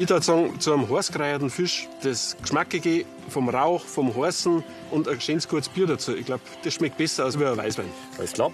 Ich 0.00 0.08
würde 0.08 0.24
sagen, 0.24 0.60
zu 0.60 0.72
einem 0.72 0.88
heißgereierten 0.88 1.50
Fisch, 1.50 1.88
das 2.02 2.36
Geschmackige 2.40 3.04
vom 3.28 3.48
Rauch, 3.48 3.84
vom 3.84 4.14
Heißen 4.14 4.62
und 4.92 5.08
ein 5.08 5.20
schönes 5.20 5.48
gutes 5.48 5.68
Bier 5.68 5.88
dazu. 5.88 6.14
Ich 6.14 6.24
glaube, 6.24 6.42
das 6.62 6.74
schmeckt 6.74 6.96
besser 6.96 7.24
als 7.24 7.36
wie 7.36 7.44
ein 7.44 7.56
Weißwein. 7.56 7.90
Alles 8.16 8.32
klar. 8.32 8.52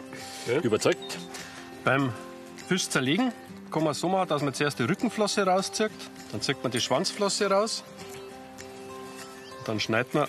Ja. 0.49 0.61
Überzeugt. 0.61 1.19
Beim 1.85 2.15
Fisch 2.67 2.89
zerlegen 2.89 3.31
kann 3.71 3.85
man 3.85 3.93
so 3.93 4.09
machen, 4.09 4.29
dass 4.29 4.41
man 4.41 4.55
zuerst 4.55 4.79
die 4.79 4.85
Rückenflosse 4.85 5.45
rauszieht, 5.45 5.91
dann 6.33 6.41
zieht 6.41 6.63
man 6.63 6.73
die 6.73 6.81
Schwanzflosse 6.81 7.51
raus, 7.51 7.85
dann 9.67 9.81
schneidet 9.81 10.15
man 10.15 10.29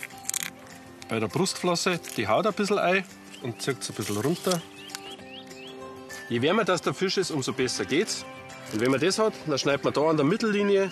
bei 1.08 1.20
der 1.20 1.28
Brustflosse 1.28 2.00
die 2.18 2.28
Haut 2.28 2.46
ein 2.46 2.54
bisschen 2.54 2.80
ein 2.80 3.06
und 3.42 3.62
zieht 3.62 3.82
es 3.82 3.90
ein 3.90 3.96
bisschen 3.96 4.18
runter. 4.18 4.62
Je 6.28 6.42
wärmer 6.42 6.66
das 6.66 6.82
der 6.82 6.94
Fisch 6.94 7.18
ist, 7.18 7.32
umso 7.32 7.54
besser 7.54 7.86
geht's. 7.86 8.26
Und 8.76 8.82
wenn 8.82 8.92
man 8.92 9.00
das 9.00 9.18
hat, 9.20 9.32
dann 9.48 9.58
schneidet 9.58 9.86
man 9.86 9.94
da 9.94 10.02
an 10.02 10.18
der 10.18 10.26
Mittellinie 10.26 10.92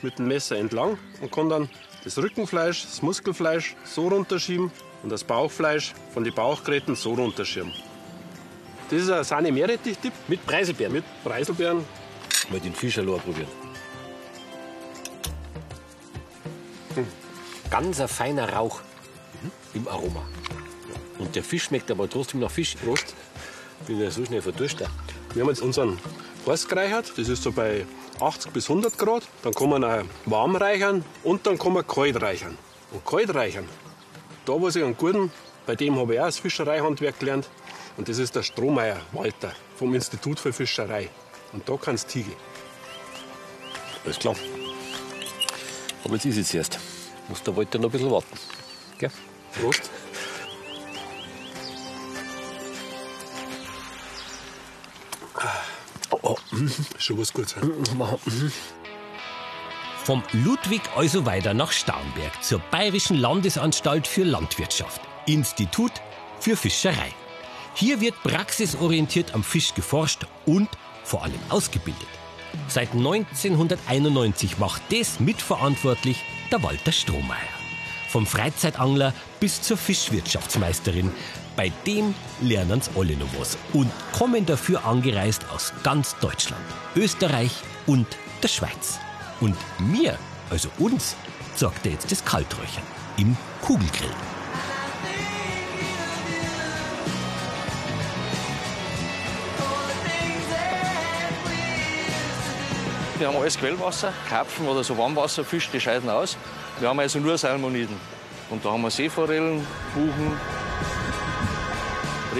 mit 0.00 0.18
dem 0.18 0.26
Messer 0.26 0.56
entlang 0.56 0.96
und 1.20 1.30
kann 1.30 1.50
dann 1.50 1.68
das 2.02 2.16
Rückenfleisch, 2.16 2.86
das 2.86 3.02
Muskelfleisch 3.02 3.76
so 3.84 4.08
runterschieben 4.08 4.72
und 5.02 5.10
das 5.10 5.22
Bauchfleisch 5.22 5.92
von 6.14 6.24
den 6.24 6.32
Bauchgräten 6.32 6.96
so 6.96 7.12
runterschieben. 7.12 7.74
Das 8.88 9.02
ist 9.02 9.10
ein 9.10 9.22
Sahne 9.22 9.52
Meerrettich-Dip 9.52 10.14
Mit 10.28 10.46
Preiselbeeren. 10.46 10.94
mit 10.94 11.04
Preiselbeeren. 11.22 11.84
Mal 12.48 12.60
den 12.60 12.72
Fisch 12.72 12.96
allein 12.96 13.20
probieren. 13.20 13.48
Hm. 16.94 17.06
Ganz 17.70 18.00
ein 18.00 18.08
feiner 18.08 18.50
Rauch 18.50 18.80
im 19.74 19.86
Aroma. 19.88 20.22
Und 21.18 21.36
der 21.36 21.44
Fisch 21.44 21.64
schmeckt 21.64 21.90
aber 21.90 22.08
trotzdem 22.08 22.40
nach 22.40 22.50
Fisch. 22.50 22.76
Prost. 22.76 23.14
Bin 23.86 24.00
ja 24.00 24.10
so 24.10 24.24
schnell 24.24 24.40
verdurstet. 24.40 24.88
Wir 25.34 25.42
haben 25.42 25.50
jetzt 25.50 25.60
unseren 25.60 25.98
Horst 26.46 26.68
gereichert. 26.68 27.12
Das 27.16 27.28
ist 27.28 27.42
so 27.42 27.52
bei 27.52 27.86
80 28.20 28.52
bis 28.52 28.68
100 28.68 28.96
Grad. 28.98 29.22
Dann 29.42 29.54
kann 29.54 29.70
man 29.70 29.84
auch 29.84 30.02
warm 30.26 30.56
reichern 30.56 31.04
und 31.22 31.46
dann 31.46 31.58
kann 31.58 31.72
man 31.72 31.86
kalt 31.86 32.20
reichern. 32.20 32.56
Und 32.92 33.04
kalt 33.04 33.34
reichern, 33.34 33.68
da 34.46 34.54
weiß 34.54 34.76
ich 34.76 34.84
einen 34.84 34.96
guten, 34.96 35.30
bei 35.66 35.76
dem 35.76 35.96
habe 35.96 36.14
ich 36.14 36.20
auch 36.20 36.26
das 36.26 36.38
Fischereihandwerk 36.38 37.18
gelernt. 37.20 37.48
Und 37.96 38.08
das 38.08 38.18
ist 38.18 38.34
der 38.34 38.42
Strohmeier 38.42 39.00
Walter 39.12 39.52
vom 39.76 39.94
Institut 39.94 40.40
für 40.40 40.52
Fischerei. 40.52 41.08
Und 41.52 41.68
da 41.68 41.76
kannst 41.76 42.08
du 42.08 42.14
hingehen. 42.14 42.36
Alles 44.04 44.18
klar. 44.18 44.34
Aber 46.04 46.14
jetzt 46.14 46.24
ist 46.24 46.38
es 46.38 46.54
erst. 46.54 46.78
Muss 47.28 47.42
der 47.42 47.56
Walter 47.56 47.78
noch 47.78 47.88
ein 47.88 47.92
bisschen 47.92 48.10
warten. 48.10 48.38
Gell? 48.98 49.10
Prost. 49.60 49.90
Oh, 56.60 56.66
Schon 56.98 57.18
was 57.18 57.32
Gutes. 57.32 57.54
Vom 60.04 60.22
Ludwig 60.32 60.82
also 60.96 61.26
weiter 61.26 61.54
nach 61.54 61.72
Starnberg 61.72 62.42
zur 62.42 62.58
Bayerischen 62.70 63.18
Landesanstalt 63.18 64.06
für 64.06 64.24
Landwirtschaft, 64.24 65.00
Institut 65.26 65.92
für 66.40 66.56
Fischerei. 66.56 67.14
Hier 67.74 68.00
wird 68.00 68.20
praxisorientiert 68.22 69.34
am 69.34 69.44
Fisch 69.44 69.74
geforscht 69.74 70.26
und 70.46 70.68
vor 71.04 71.22
allem 71.22 71.38
ausgebildet. 71.48 72.08
Seit 72.68 72.92
1991 72.92 74.58
macht 74.58 74.82
das 74.90 75.20
mitverantwortlich 75.20 76.22
der 76.50 76.62
Walter 76.62 76.92
Strohmeier. 76.92 77.38
Vom 78.08 78.26
Freizeitangler 78.26 79.14
bis 79.38 79.62
zur 79.62 79.76
Fischwirtschaftsmeisterin. 79.76 81.12
Bei 81.56 81.72
dem 81.86 82.14
lernen 82.40 82.80
sie 82.80 82.90
alle 82.96 83.16
noch 83.16 83.28
was 83.38 83.58
und 83.72 83.90
kommen 84.12 84.46
dafür 84.46 84.84
angereist 84.84 85.44
aus 85.52 85.72
ganz 85.82 86.16
Deutschland, 86.20 86.62
Österreich 86.96 87.52
und 87.86 88.06
der 88.42 88.48
Schweiz. 88.48 88.98
Und 89.40 89.56
mir, 89.78 90.18
also 90.50 90.68
uns, 90.78 91.16
er 91.84 91.92
jetzt 91.92 92.10
das 92.10 92.24
Kalträuchern 92.24 92.84
im 93.16 93.36
Kugelgrill. 93.62 94.10
Wir 103.18 103.28
haben 103.28 103.36
alles 103.36 103.58
Quellwasser, 103.58 104.14
Karpfen 104.30 104.66
oder 104.66 104.82
so 104.82 104.96
Warmwasserfisch, 104.96 105.68
die 105.70 105.78
scheiden 105.78 106.08
aus. 106.08 106.38
Wir 106.78 106.88
haben 106.88 106.98
also 107.00 107.18
nur 107.18 107.36
Salmoniden. 107.36 107.96
Und 108.48 108.64
da 108.64 108.70
haben 108.70 108.80
wir 108.80 108.90
Seeforellen, 108.90 109.66
Buchen, 109.94 110.32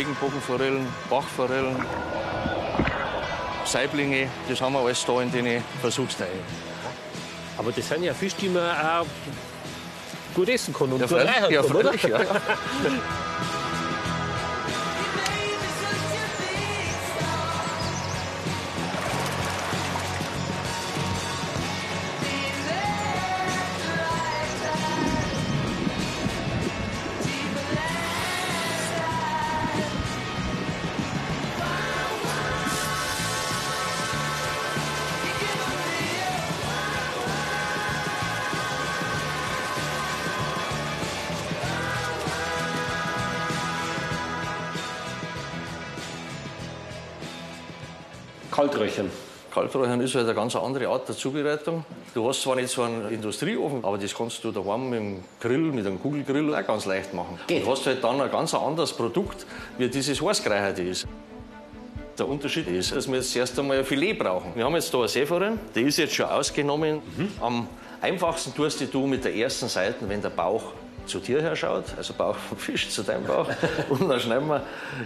Regenbogenforellen, 0.01 0.87
Bachforellen, 1.11 1.77
Saiblinge. 3.67 4.29
Das 4.49 4.59
haben 4.63 4.73
wir 4.73 4.81
alles 4.81 5.05
da 5.05 5.21
in 5.21 5.31
den 5.31 5.63
Versuchsteilen. 5.83 6.41
Aber 7.59 7.71
das 7.71 7.87
sind 7.87 8.05
ja 8.05 8.15
Fische, 8.15 8.37
die 8.41 8.49
man 8.49 8.65
auch 8.65 9.05
gut 10.35 10.49
essen 10.49 10.73
kann. 10.73 10.91
Und 10.91 11.01
Ja, 11.01 11.07
gut 11.07 11.51
ja, 11.51 11.63
oder? 11.63 11.95
ja. 12.09 12.19
Kalträuchern 50.01 50.03
ist 50.03 50.15
halt 50.15 50.27
eine 50.27 50.35
ganz 50.35 50.57
andere 50.57 50.89
Art 50.89 51.09
der 51.09 51.17
Zubereitung. 51.17 51.85
Du 52.15 52.29
hast 52.29 52.43
zwar 52.43 52.57
nicht 52.57 52.71
so 52.71 52.83
einen 52.83 53.11
Industrieofen, 53.11 53.85
aber 53.85 53.99
das 53.99 54.15
kannst 54.15 54.43
du 54.45 54.51
daheim 54.51 54.91
mit 54.91 54.99
dem 54.99 55.25
Grill, 55.41 55.73
mit 55.73 55.87
einem 55.87 56.01
Kugelgrill 56.01 56.55
auch 56.55 56.67
ganz 56.67 56.87
leicht 56.87 57.15
machen. 57.15 57.39
Geht. 57.47 57.65
Du 57.65 57.71
hast 57.71 57.87
halt 57.87 58.03
dann 58.03 58.21
ein 58.21 58.31
ganz 58.31 58.55
anderes 58.55 58.93
Produkt, 58.93 59.47
wie 59.79 59.89
dieses 59.89 60.21
Horstgereicherte 60.21 60.83
ist. 60.83 61.07
Der 62.19 62.29
Unterschied 62.29 62.67
ist, 62.69 62.95
dass 62.95 63.09
wir 63.09 63.17
jetzt 63.17 63.35
erst 63.35 63.59
einmal 63.59 63.79
ein 63.79 63.85
Filet 63.85 64.15
brauchen. 64.15 64.53
Wir 64.55 64.65
haben 64.65 64.75
jetzt 64.75 64.91
hier 64.91 64.99
eine 64.99 65.09
Seeforelle, 65.09 65.59
die 65.75 65.83
ist 65.83 65.97
jetzt 65.97 66.15
schon 66.15 66.27
ausgenommen. 66.27 67.01
Am 67.41 67.67
einfachsten 68.01 68.55
tust 68.55 68.83
du 68.93 69.07
mit 69.07 69.25
der 69.25 69.35
ersten 69.35 69.69
Seite, 69.69 69.97
wenn 70.07 70.21
der 70.21 70.31
Bauch 70.31 70.65
zu 71.11 71.19
dir 71.19 71.43
her 71.43 71.57
schaut, 71.57 71.85
also 71.97 72.15
Bauch 72.15 72.37
vom 72.37 72.59
Fisch 72.59 72.89
zu 72.89 73.03
deinem 73.03 73.25
Bauch. 73.25 73.49
Und 73.89 74.09
dann 74.09 74.21
schneiden 74.21 74.49
wir 74.49 74.63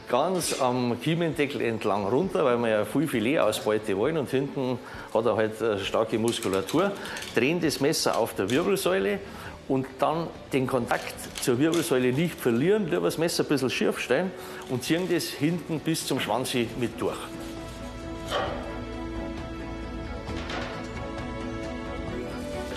ganz 0.09 0.61
am 0.61 1.01
Kiemendeckel 1.01 1.61
entlang 1.61 2.07
runter, 2.07 2.45
weil 2.45 2.59
wir 2.59 2.69
ja 2.69 2.85
viel 2.85 3.09
Filetausbeute 3.09 3.97
wollen. 3.97 4.19
Und 4.19 4.31
hinten 4.31 4.79
hat 5.12 5.27
er 5.27 5.37
halt 5.37 5.61
eine 5.62 5.79
starke 5.81 6.19
Muskulatur. 6.19 6.93
Drehen 7.35 7.61
das 7.61 7.81
Messer 7.81 8.17
auf 8.19 8.35
der 8.35 8.51
Wirbelsäule 8.51 9.19
und 9.67 9.87
dann 9.99 10.27
den 10.53 10.67
Kontakt 10.67 11.14
zur 11.43 11.59
Wirbelsäule 11.59 12.12
nicht 12.12 12.38
verlieren, 12.38 12.85
lieber 12.85 13.01
das 13.01 13.19
Messer 13.19 13.45
ein 13.45 13.49
bisschen 13.49 13.71
schief 13.71 13.99
stellen 13.99 14.31
und 14.69 14.85
ziehen 14.85 15.09
das 15.11 15.25
hinten 15.25 15.81
bis 15.81 16.07
zum 16.07 16.21
Schwanz 16.21 16.55
mit 16.55 17.01
durch. 17.01 17.17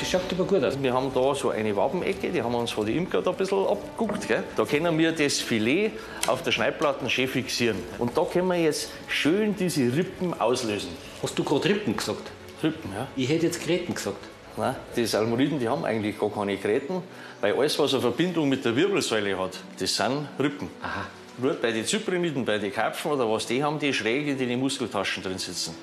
Das 0.09 0.21
schaut 0.21 0.31
aber 0.31 0.45
gut 0.45 0.63
aus. 0.63 0.81
Wir 0.81 0.93
haben 0.93 1.11
da 1.13 1.35
so 1.35 1.49
eine 1.49 1.75
Wabenecke, 1.75 2.29
die 2.29 2.41
haben 2.41 2.53
wir 2.53 2.59
uns 2.59 2.71
von 2.71 2.85
den 2.85 2.95
Imker 2.95 3.21
da 3.21 3.31
ein 3.31 3.35
bisschen 3.35 3.67
abgeguckt. 3.67 4.25
Gell? 4.25 4.41
Da 4.55 4.63
können 4.63 4.97
wir 4.97 5.11
das 5.11 5.41
Filet 5.41 5.91
auf 6.27 6.43
der 6.43 6.53
Schneidplatte 6.53 7.09
schön 7.09 7.27
fixieren. 7.27 7.75
Und 7.99 8.17
da 8.17 8.23
können 8.23 8.47
wir 8.47 8.55
jetzt 8.55 8.89
schön 9.09 9.53
diese 9.57 9.81
Rippen 9.93 10.39
auslösen. 10.39 10.91
Hast 11.21 11.37
du 11.37 11.43
gerade 11.43 11.65
Rippen 11.67 11.97
gesagt? 11.97 12.31
Rippen, 12.63 12.89
ja. 12.93 13.07
Ich 13.17 13.27
hätte 13.27 13.47
jetzt 13.47 13.61
Gräten 13.61 13.95
gesagt. 13.95 14.23
Nein, 14.55 14.77
die 14.95 15.05
Salmoniden, 15.05 15.59
die 15.59 15.67
haben 15.67 15.83
eigentlich 15.83 16.17
gar 16.17 16.31
keine 16.31 16.55
Gräten, 16.55 17.03
weil 17.41 17.55
alles, 17.55 17.77
was 17.77 17.91
eine 17.91 18.01
Verbindung 18.01 18.47
mit 18.47 18.63
der 18.63 18.77
Wirbelsäule 18.77 19.37
hat, 19.37 19.59
das 19.77 19.93
sind 19.93 20.25
Rippen. 20.39 20.69
Aha. 20.83 21.05
Nur 21.37 21.51
bei 21.55 21.73
den 21.73 21.85
Zypriniden, 21.85 22.45
bei 22.45 22.59
den 22.59 22.71
Karpfen 22.71 23.11
oder 23.11 23.29
was, 23.29 23.45
die 23.45 23.61
haben 23.61 23.77
die 23.77 23.93
schräge, 23.93 24.35
die 24.35 24.43
in 24.43 24.49
den 24.51 24.59
Muskeltaschen 24.61 25.21
drin 25.21 25.37
sitzen. 25.37 25.75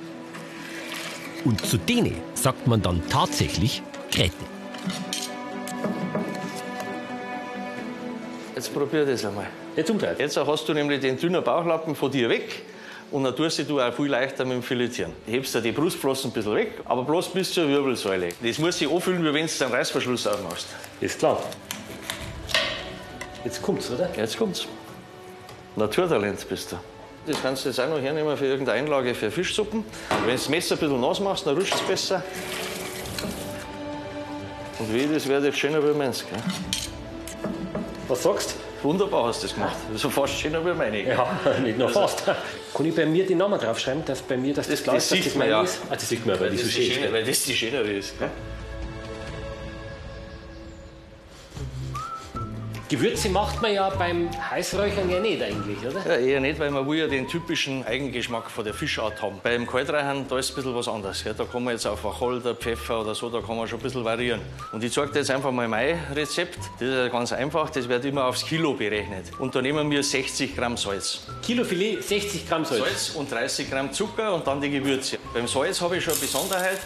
Und 1.45 1.61
zu 1.67 1.77
denen 1.77 2.17
sagt 2.33 2.67
man 2.67 2.81
dann 2.81 3.03
tatsächlich 3.11 3.83
Gräten. 4.15 4.47
Jetzt 8.55 8.73
probier 8.73 9.05
das 9.05 9.25
einmal. 9.25 9.47
Jetzt 9.75 9.91
umdreht. 9.91 10.21
Jetzt 10.21 10.37
hast 10.37 10.69
du 10.69 10.73
nämlich 10.73 11.01
den 11.01 11.19
dünnen 11.19 11.43
Bauchlappen 11.43 11.97
von 11.97 12.11
dir 12.11 12.29
weg 12.29 12.63
und 13.11 13.25
dann 13.25 13.35
tust 13.35 13.69
du 13.69 13.81
auch 13.81 13.93
viel 13.93 14.07
leichter 14.07 14.45
mit 14.45 14.55
dem 14.55 14.63
Filetieren. 14.63 15.13
Du 15.27 15.33
hebst 15.33 15.55
dir 15.55 15.61
die 15.61 15.73
Brustflossen 15.73 16.31
ein 16.31 16.33
bisschen 16.33 16.55
weg, 16.55 16.81
aber 16.85 17.03
bloß 17.03 17.31
bis 17.31 17.53
zur 17.53 17.69
Wirbelsäule. 17.69 18.29
Das 18.41 18.59
muss 18.59 18.79
sich 18.79 18.89
anfühlen, 18.89 19.25
wie 19.25 19.35
wenn 19.35 19.47
du 19.47 19.53
den 19.53 19.69
Reißverschluss 19.71 20.29
aufmachst. 20.29 20.69
Ist 21.01 21.19
klar. 21.19 21.43
Jetzt 23.45 23.61
kommt's, 23.61 23.91
oder? 23.91 24.09
Jetzt 24.17 24.39
kommt's. 24.39 24.67
Naturtalent 25.75 26.49
bist 26.49 26.71
du. 26.71 26.77
Das 27.27 27.43
kannst 27.43 27.65
du 27.65 27.71
jetzt 27.71 27.81
auch 27.81 27.89
noch 27.89 28.01
hernehmen 28.01 28.37
für 28.37 28.47
irgendeine 28.47 28.79
Einlage 28.79 29.15
für 29.15 29.31
Fischsuppen. 29.31 29.85
Wenn 30.09 30.27
du 30.27 30.33
das 30.33 30.49
Messer 30.49 30.77
ein 30.77 30.79
bisschen 30.79 31.01
nass 31.01 31.21
machst, 31.21 31.47
dann 31.47 31.57
rutscht 31.57 31.75
es 31.75 31.81
besser. 31.81 32.23
Und 34.87 34.95
wie, 34.95 35.07
das 35.13 35.27
wäre 35.29 35.45
jetzt 35.45 35.59
schöner 35.59 35.83
wie 35.83 35.97
meins. 35.97 36.25
Gell? 36.29 36.39
Was 38.09 38.23
sagst 38.23 38.57
Wunderbar 38.83 39.29
hast 39.29 39.43
du 39.43 39.47
das 39.47 39.55
gemacht. 39.55 39.77
So 39.95 40.11
fast 40.11 40.39
schöner 40.39 40.63
wie 40.67 40.75
meine. 40.75 41.03
Ja, 41.09 41.27
nicht 41.63 41.79
nur 41.79 41.89
fast. 41.89 42.23
Kann 42.27 42.85
ich 42.85 42.95
bei 42.95 43.07
mir 43.07 43.25
die 43.25 43.35
Namen 43.35 43.59
draufschreiben, 43.59 44.05
dass 44.05 44.21
bei 44.21 44.37
mir 44.37 44.53
dass 44.53 44.67
das, 44.67 44.77
Das- 44.77 44.83
klar 44.85 44.95
das 44.97 45.05
ist, 45.05 45.11
dass 45.13 45.17
sieht 45.19 45.27
das 45.27 45.35
man 45.37 45.49
meine 45.49 45.51
ja. 45.53 45.63
ist? 45.65 45.79
Ah, 45.89 45.95
das 45.95 46.07
sieht 46.11 46.27
man, 46.27 46.39
weil 46.39 46.51
die 46.51 46.57
Das 46.59 46.67
so 46.67 46.71
schön 46.73 46.83
die 46.85 46.91
ist. 46.91 47.13
weil 47.13 47.25
das 47.25 47.43
die 47.45 47.55
schönere 47.57 47.91
ist. 47.91 48.19
Gell? 48.19 48.31
Gewürze 52.89 53.31
macht 53.31 53.63
man 53.63 53.73
ja 53.73 53.89
beim 53.89 54.29
Heißräuchern 54.51 55.09
ja 55.11 55.19
nicht 55.19 55.43
eigentlich, 55.43 55.79
oder? 55.87 56.07
Ja, 56.07 56.17
eher 56.17 56.41
nicht, 56.41 56.59
weil 56.59 56.71
man 56.71 56.87
will 56.87 56.99
ja 56.99 57.07
den 57.07 57.27
typischen 57.27 57.83
Eigengeschmack 57.85 58.51
von 58.51 58.63
der 58.63 58.75
Fischart 58.75 59.23
haben. 59.23 59.41
Beim 59.43 59.67
Kaltreichern, 59.67 60.27
da 60.29 60.39
ist 60.39 60.51
ein 60.51 60.57
bisschen 60.57 60.75
was 60.75 60.87
anderes. 60.87 61.25
Gell? 61.25 61.35
Da 61.37 61.45
kann 61.45 61.65
man 61.65 61.73
jetzt 61.73 61.87
auf 61.87 62.05
Wacholder, 62.05 62.55
Pfeffer 62.55 63.01
oder 63.01 63.15
so, 63.15 63.31
da 63.31 63.41
kann 63.41 63.57
man 63.57 63.67
schon 63.67 63.79
ein 63.79 63.83
bisschen 63.83 64.05
variieren. 64.05 64.43
Und 64.71 64.85
ich 64.85 64.93
zeige 64.93 65.13
dir 65.13 65.21
jetzt 65.21 65.31
einfach 65.31 65.51
mal 65.51 65.67
mein 65.67 65.99
Rezept. 66.15 66.59
Das 66.79 66.89
ist 66.89 66.95
ja 66.95 67.09
ganz 67.09 67.33
einfach, 67.33 67.71
das 67.71 67.89
wird 67.89 68.05
immer 68.05 68.27
aufs 68.27 68.45
Kilo 68.45 68.75
berechnet. 68.75 69.31
Und 69.39 69.55
da 69.55 69.63
nehmen 69.63 69.91
wir 69.91 70.03
60 70.03 70.55
Gramm 70.55 70.77
Salz. 70.77 71.23
Kilo 71.43 71.65
Filet, 71.65 72.03
60 72.03 72.47
Gramm 72.47 72.67
Salz. 72.67 72.83
Salz 72.83 73.11
und 73.17 73.33
30 73.33 73.71
Gramm 73.71 73.93
Zucker 73.93 74.35
und 74.35 74.47
dann 74.47 74.61
die 74.61 74.71
Gewürze. 74.71 75.17
Beim 75.33 75.49
Salz 75.49 75.81
habe 75.81 75.97
ich 75.97 76.05
schon 76.05 76.13
eine 76.13 76.21
Besonderheit. 76.21 76.81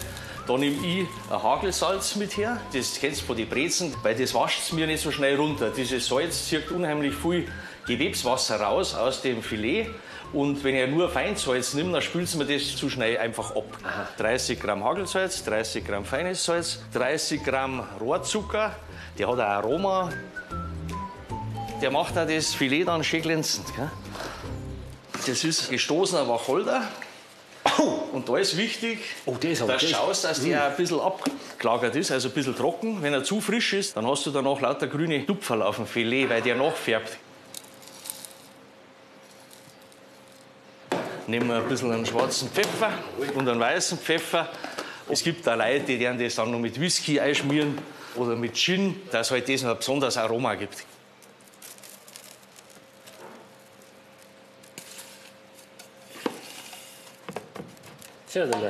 Da 0.47 0.57
nehme 0.57 0.85
ich 0.85 1.07
ein 1.29 1.43
Hagelsalz 1.43 2.15
mit 2.15 2.35
her. 2.37 2.59
Das 2.73 2.99
kennst 2.99 3.21
du 3.21 3.25
von 3.25 3.37
den 3.37 3.47
Brezen, 3.47 3.95
weil 4.01 4.15
das 4.15 4.33
wascht 4.33 4.61
es 4.61 4.71
mir 4.71 4.87
nicht 4.87 5.01
so 5.01 5.11
schnell 5.11 5.35
runter. 5.35 5.69
Dieses 5.69 6.07
Salz 6.07 6.47
zieht 6.47 6.71
unheimlich 6.71 7.13
viel 7.13 7.47
Gewebswasser 7.85 8.59
raus 8.59 8.95
aus 8.95 9.21
dem 9.21 9.43
Filet. 9.43 9.87
Und 10.31 10.63
wenn 10.63 10.75
ich 10.75 10.89
nur 10.89 11.09
Feinsalz 11.09 11.73
nehme, 11.73 11.91
dann 11.91 12.01
spült 12.01 12.25
es 12.25 12.35
mir 12.35 12.45
das 12.45 12.75
zu 12.75 12.89
schnell 12.89 13.17
einfach 13.17 13.55
ab. 13.55 13.77
30 14.17 14.59
Gramm 14.59 14.83
Hagelsalz, 14.83 15.43
30 15.43 15.85
Gramm 15.85 16.05
feines 16.05 16.43
Salz, 16.43 16.79
30 16.93 17.43
Gramm 17.43 17.83
Rohrzucker. 17.99 18.75
Der 19.17 19.27
hat 19.27 19.39
ein 19.39 19.45
Aroma. 19.45 20.11
Der 21.81 21.89
macht 21.89 22.17
auch 22.17 22.27
das 22.27 22.53
Filet 22.53 22.85
dann 22.85 23.03
schön 23.03 23.21
glänzend. 23.21 23.65
Gell? 23.75 23.89
Das 25.25 25.43
ist 25.43 25.69
gestoßener 25.69 26.27
Wacholder. 26.27 26.83
Und 28.13 28.27
da 28.27 28.37
ist 28.37 28.57
wichtig, 28.57 28.99
Oh, 29.25 29.35
ist 29.41 29.61
dass 29.61 29.81
du 29.81 29.87
schaust, 29.87 30.23
dass 30.23 30.43
der 30.43 30.65
ein 30.67 30.75
bisschen 30.75 30.99
abgelagert 30.99 31.95
ist, 31.95 32.11
also 32.11 32.29
ein 32.29 32.33
bisschen 32.33 32.55
trocken. 32.55 33.01
Wenn 33.01 33.13
er 33.13 33.23
zu 33.23 33.41
frisch 33.41 33.73
ist, 33.73 33.95
dann 33.95 34.07
hast 34.07 34.25
du 34.25 34.31
danach 34.31 34.59
lauter 34.61 34.87
grüne 34.87 35.25
Tupferl 35.25 35.61
auf 35.61 35.77
dem 35.77 35.85
Filet, 35.85 36.29
weil 36.29 36.41
der 36.41 36.55
nachfärbt. 36.55 37.17
Nehmen 41.27 41.47
wir 41.47 41.57
ein 41.57 41.67
bisschen 41.67 41.91
einen 41.91 42.05
schwarzen 42.05 42.49
Pfeffer 42.49 42.91
und 43.35 43.47
einen 43.47 43.59
weißen 43.59 43.99
Pfeffer. 43.99 44.49
Es 45.07 45.23
gibt 45.23 45.45
da 45.45 45.53
Leute, 45.53 45.97
die 45.97 46.23
das 46.23 46.35
dann 46.35 46.51
noch 46.51 46.59
mit 46.59 46.79
Whisky 46.79 47.19
einschmieren 47.19 47.77
oder 48.15 48.35
mit 48.35 48.55
Gin, 48.55 49.01
dass 49.11 49.29
halt 49.29 49.47
das 49.47 49.61
noch 49.61 49.71
ein 49.71 49.77
besonderes 49.77 50.17
Aroma 50.17 50.55
gibt. 50.55 50.85
Tja, 58.31 58.45
dann, 58.45 58.61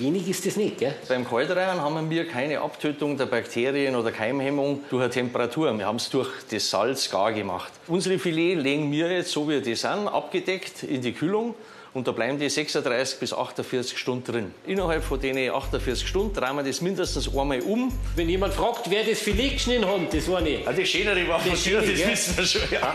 wenig 0.00 0.28
ist 0.28 0.44
das 0.46 0.56
nicht, 0.56 0.78
gell? 0.78 0.92
Beim 1.06 1.24
Kaltreihen 1.24 1.80
haben 1.80 2.10
wir 2.10 2.26
keine 2.26 2.60
Abtötung 2.60 3.16
der 3.16 3.26
Bakterien 3.26 3.94
oder 3.94 4.10
Keimhemmung 4.10 4.80
durch 4.90 5.00
eine 5.00 5.12
Temperatur. 5.12 5.78
Wir 5.78 5.86
haben 5.86 5.94
es 5.94 6.10
durch 6.10 6.28
das 6.50 6.68
Salz 6.68 7.08
gar 7.08 7.32
gemacht. 7.32 7.72
Unsere 7.86 8.18
Filet 8.18 8.56
legen 8.56 8.90
wir 8.90 9.08
jetzt, 9.12 9.30
so 9.30 9.48
wie 9.48 9.60
die 9.60 9.76
sind, 9.76 10.08
abgedeckt 10.08 10.82
in 10.82 11.02
die 11.02 11.12
Kühlung. 11.12 11.54
Und 11.94 12.08
da 12.08 12.10
bleiben 12.10 12.40
die 12.40 12.50
36 12.50 13.20
bis 13.20 13.32
48 13.32 13.96
Stunden 13.96 14.24
drin. 14.24 14.54
Innerhalb 14.66 15.04
von 15.04 15.20
den 15.20 15.52
48 15.52 16.08
Stunden 16.08 16.34
drehen 16.34 16.56
wir 16.56 16.64
das 16.64 16.80
mindestens 16.80 17.28
einmal 17.28 17.60
um. 17.60 17.92
Wenn 18.16 18.28
jemand 18.28 18.54
fragt, 18.54 18.90
wer 18.90 19.04
das 19.04 19.20
Filet 19.20 19.50
geschnitten 19.50 19.86
hat, 19.86 20.12
das 20.12 20.28
war 20.28 20.40
nicht. 20.40 20.66
Ja, 20.66 20.72
das 20.72 20.88
Schönere 20.88 21.28
war 21.28 21.38
von 21.38 21.52
Das 21.52 21.62
dir, 21.62 21.80
Schöne, 21.80 21.92
das 21.92 22.08
wissen 22.08 22.36
wir 22.38 22.44
schon. 22.44 22.62
Ja. 22.72 22.94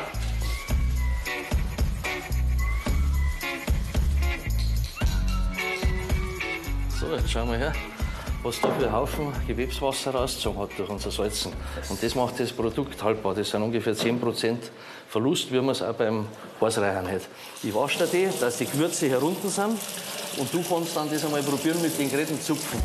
So, 7.12 7.18
jetzt 7.18 7.30
schauen 7.30 7.52
wir 7.52 7.58
her, 7.58 7.74
was 8.42 8.62
da 8.62 8.72
für 8.72 8.86
ein 8.86 8.94
Haufen 8.94 9.34
Gewebswasser 9.46 10.12
rausgezogen 10.12 10.62
hat 10.62 10.70
durch 10.78 10.90
unser 10.90 11.12
Salzen. 11.12 11.52
Und 11.90 12.02
das 12.02 12.16
macht 12.16 12.40
das 12.40 12.54
Produkt 12.54 13.04
haltbar. 13.04 13.36
Das 13.36 13.50
sind 13.50 13.62
ungefähr 13.62 13.94
10% 13.94 14.56
Verlust, 15.10 15.52
wie 15.52 15.58
man 15.58 15.72
es 15.72 15.82
auch 15.82 15.94
beim 15.94 16.26
Hausreichern 16.62 17.12
hat. 17.12 17.24
Ich 17.64 17.76
wasche 17.76 18.08
dir 18.08 18.08
die, 18.08 18.40
dass 18.40 18.60
die 18.60 18.66
Gewürze 18.66 19.10
herunter 19.10 19.50
sind. 19.50 19.78
Und 20.38 20.54
du 20.54 20.64
kannst 20.64 20.96
dann 20.96 21.10
das 21.12 21.26
einmal 21.26 21.44
probieren 21.44 21.82
mit 21.82 22.00
den 22.00 22.10
Geräten 22.10 22.40
zupfen. 22.40 22.80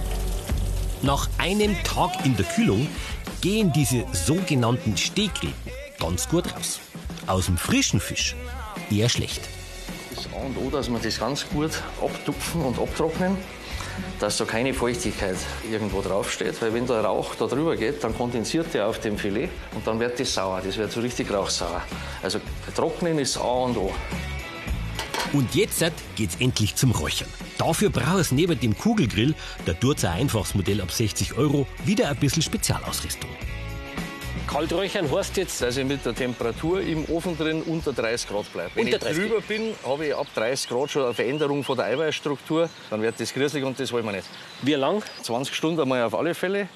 Nach 1.03 1.29
einem 1.39 1.81
Tag 1.85 2.27
in 2.27 2.37
der 2.37 2.47
Kühlung 2.47 2.89
gehen 3.41 3.73
diese 3.73 4.07
sogenannten 4.13 4.97
Stehgräten 4.97 5.55
ganz 6.01 6.29
gut 6.29 6.53
raus. 6.53 6.81
Aus 7.29 7.47
dem 7.47 7.59
frischen 7.59 8.01
Fisch 8.01 8.35
eher 8.91 9.09
schlecht. 9.09 9.43
Das 10.17 10.27
A 10.33 10.45
und 10.45 10.57
O, 10.57 10.69
dass 10.69 10.91
wir 10.91 10.99
das 10.99 11.21
ganz 11.21 11.49
gut 11.49 11.81
abtupfen 12.03 12.63
und 12.63 12.77
abtrocknen, 12.81 13.37
dass 14.19 14.37
da 14.39 14.45
keine 14.45 14.75
Feuchtigkeit 14.75 15.37
irgendwo 15.71 16.01
draufsteht. 16.01 16.61
Weil 16.61 16.75
wenn 16.75 16.87
der 16.87 17.01
Rauch 17.03 17.35
da 17.35 17.47
drüber 17.47 17.77
geht, 17.77 18.03
dann 18.03 18.17
kondensiert 18.17 18.73
der 18.75 18.87
auf 18.87 19.01
dem 19.01 19.19
Filet 19.19 19.49
und 19.75 19.87
dann 19.87 20.01
wird 20.01 20.19
das 20.19 20.33
sauer. 20.35 20.63
Das 20.65 20.77
wird 20.77 20.93
so 20.93 21.01
richtig 21.01 21.33
rauchsauer. 21.33 21.83
Also 22.23 22.41
trocknen 22.75 23.19
ist 23.19 23.37
A 23.37 23.65
und 23.65 23.77
O. 23.77 23.93
Und 25.33 25.55
jetzt 25.55 25.85
geht's 26.15 26.37
endlich 26.39 26.77
zum 26.77 26.93
Räuchern. 26.93 27.29
Dafür 27.59 27.91
braucht 27.91 28.21
es 28.21 28.33
neben 28.33 28.59
dem 28.59 28.77
Kugelgrill, 28.77 29.35
der 29.67 29.75
Durzer 29.75 30.13
Einfachsmodell 30.13 30.81
ab 30.81 30.93
60 30.93 31.37
Euro, 31.37 31.67
wieder 31.85 32.09
ein 32.09 32.17
bisschen 32.17 32.43
Spezialausrüstung. 32.43 33.31
Kalträuchern 34.47 35.11
heißt 35.11 35.37
jetzt, 35.37 35.61
Dass 35.61 35.77
ich 35.77 35.85
mit 35.85 36.05
der 36.07 36.15
Temperatur 36.15 36.81
im 36.81 37.05
Ofen 37.11 37.37
drin 37.37 37.63
unter 37.63 37.93
30 37.93 38.29
Grad 38.29 38.53
bleibe. 38.53 38.71
Wenn 38.75 38.87
Unter 38.87 38.97
ich 38.97 39.03
30 39.03 39.23
drüber 39.23 39.41
bin, 39.41 39.75
habe 39.85 40.07
ich 40.07 40.15
ab 40.15 40.27
30 40.35 40.69
Grad 40.69 40.91
schon 40.91 41.05
eine 41.05 41.15
Veränderung 41.15 41.65
von 41.65 41.77
der 41.77 41.87
Eiweißstruktur. 41.87 42.69
Dann 42.91 43.03
wird 43.03 43.19
das 43.19 43.35
grisselig 43.35 43.65
und 43.65 43.79
das 43.79 43.93
wollen 43.93 44.05
wir 44.05 44.13
nicht. 44.13 44.29
wie 44.63 44.75
lang? 44.75 45.03
20 45.23 45.55
Stunden 45.55 45.81
einmal 45.81 46.03
auf 46.03 46.15
alle 46.15 46.35
Fälle. 46.35 46.69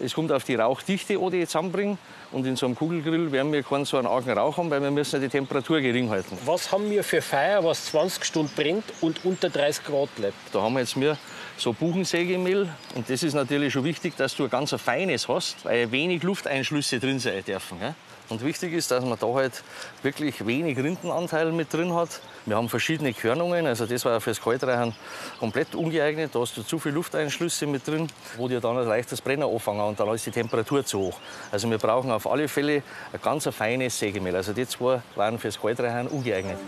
Es 0.00 0.14
kommt 0.14 0.30
auf 0.32 0.44
die 0.44 0.54
Rauchdichte 0.54 1.18
die 1.18 1.36
ich 1.38 1.48
zusammenbringe. 1.48 1.98
Und 2.30 2.46
in 2.46 2.56
so 2.56 2.66
einem 2.66 2.74
Kugelgrill 2.74 3.32
werden 3.32 3.52
wir 3.52 3.62
keinen 3.62 3.84
so 3.84 3.96
einen 3.96 4.06
argen 4.06 4.30
Rauch 4.30 4.56
haben, 4.56 4.70
weil 4.70 4.82
wir 4.82 4.90
müssen 4.90 5.16
ja 5.16 5.20
die 5.20 5.28
Temperatur 5.30 5.80
gering 5.80 6.10
halten. 6.10 6.36
Was 6.44 6.70
haben 6.70 6.90
wir 6.90 7.02
für 7.02 7.22
Feuer, 7.22 7.64
was 7.64 7.86
20 7.86 8.24
Stunden 8.24 8.52
brennt 8.54 8.84
und 9.00 9.24
unter 9.24 9.48
30 9.48 9.84
Grad 9.84 10.14
bleibt? 10.14 10.36
Da 10.52 10.60
haben 10.60 10.74
wir 10.74 10.80
jetzt 10.80 10.96
mir 10.96 11.16
so 11.60 11.72
Buchensägemehl. 11.72 12.68
Und 12.94 13.10
das 13.10 13.22
ist 13.22 13.34
natürlich 13.34 13.72
schon 13.72 13.84
wichtig, 13.84 14.16
dass 14.16 14.36
du 14.36 14.44
ein 14.44 14.50
ganz 14.50 14.74
feines 14.74 15.28
hast, 15.28 15.64
weil 15.64 15.90
wenig 15.90 16.22
Lufteinschlüsse 16.22 17.00
drin 17.00 17.18
sein 17.18 17.44
dürfen. 17.44 17.78
Gell? 17.80 17.94
Und 18.28 18.44
wichtig 18.44 18.74
ist, 18.74 18.90
dass 18.90 19.04
man 19.04 19.18
da 19.18 19.26
halt 19.28 19.62
wirklich 20.02 20.46
wenig 20.46 20.76
Rindenanteil 20.76 21.50
mit 21.50 21.72
drin 21.72 21.94
hat. 21.94 22.20
Wir 22.44 22.56
haben 22.56 22.68
verschiedene 22.68 23.14
Körnungen, 23.14 23.66
also 23.66 23.86
das 23.86 24.04
war 24.04 24.20
fürs 24.20 24.40
Kaltreichern 24.40 24.94
komplett 25.40 25.74
ungeeignet. 25.74 26.34
Da 26.34 26.40
hast 26.40 26.56
du 26.56 26.62
zu 26.62 26.78
viele 26.78 26.96
Lufteinschlüsse 26.96 27.66
mit 27.66 27.86
drin, 27.86 28.08
wo 28.36 28.48
dir 28.48 28.60
dann 28.60 28.76
ein 28.76 28.86
leichtes 28.86 29.22
Brenner 29.22 29.46
anfangen 29.46 29.80
und 29.80 29.98
dann 29.98 30.08
ist 30.14 30.26
die 30.26 30.30
Temperatur 30.30 30.84
zu 30.84 30.98
hoch. 30.98 31.18
Also 31.50 31.70
wir 31.70 31.78
brauchen 31.78 32.10
auf 32.10 32.26
alle 32.30 32.48
Fälle 32.48 32.82
ein 33.12 33.20
ganz 33.22 33.48
feines 33.48 33.98
Sägemehl. 33.98 34.36
Also 34.36 34.52
die 34.52 34.66
zwei 34.66 35.00
waren 35.14 35.38
fürs 35.38 35.58
Kaltreichern 35.58 36.06
ungeeignet. 36.06 36.58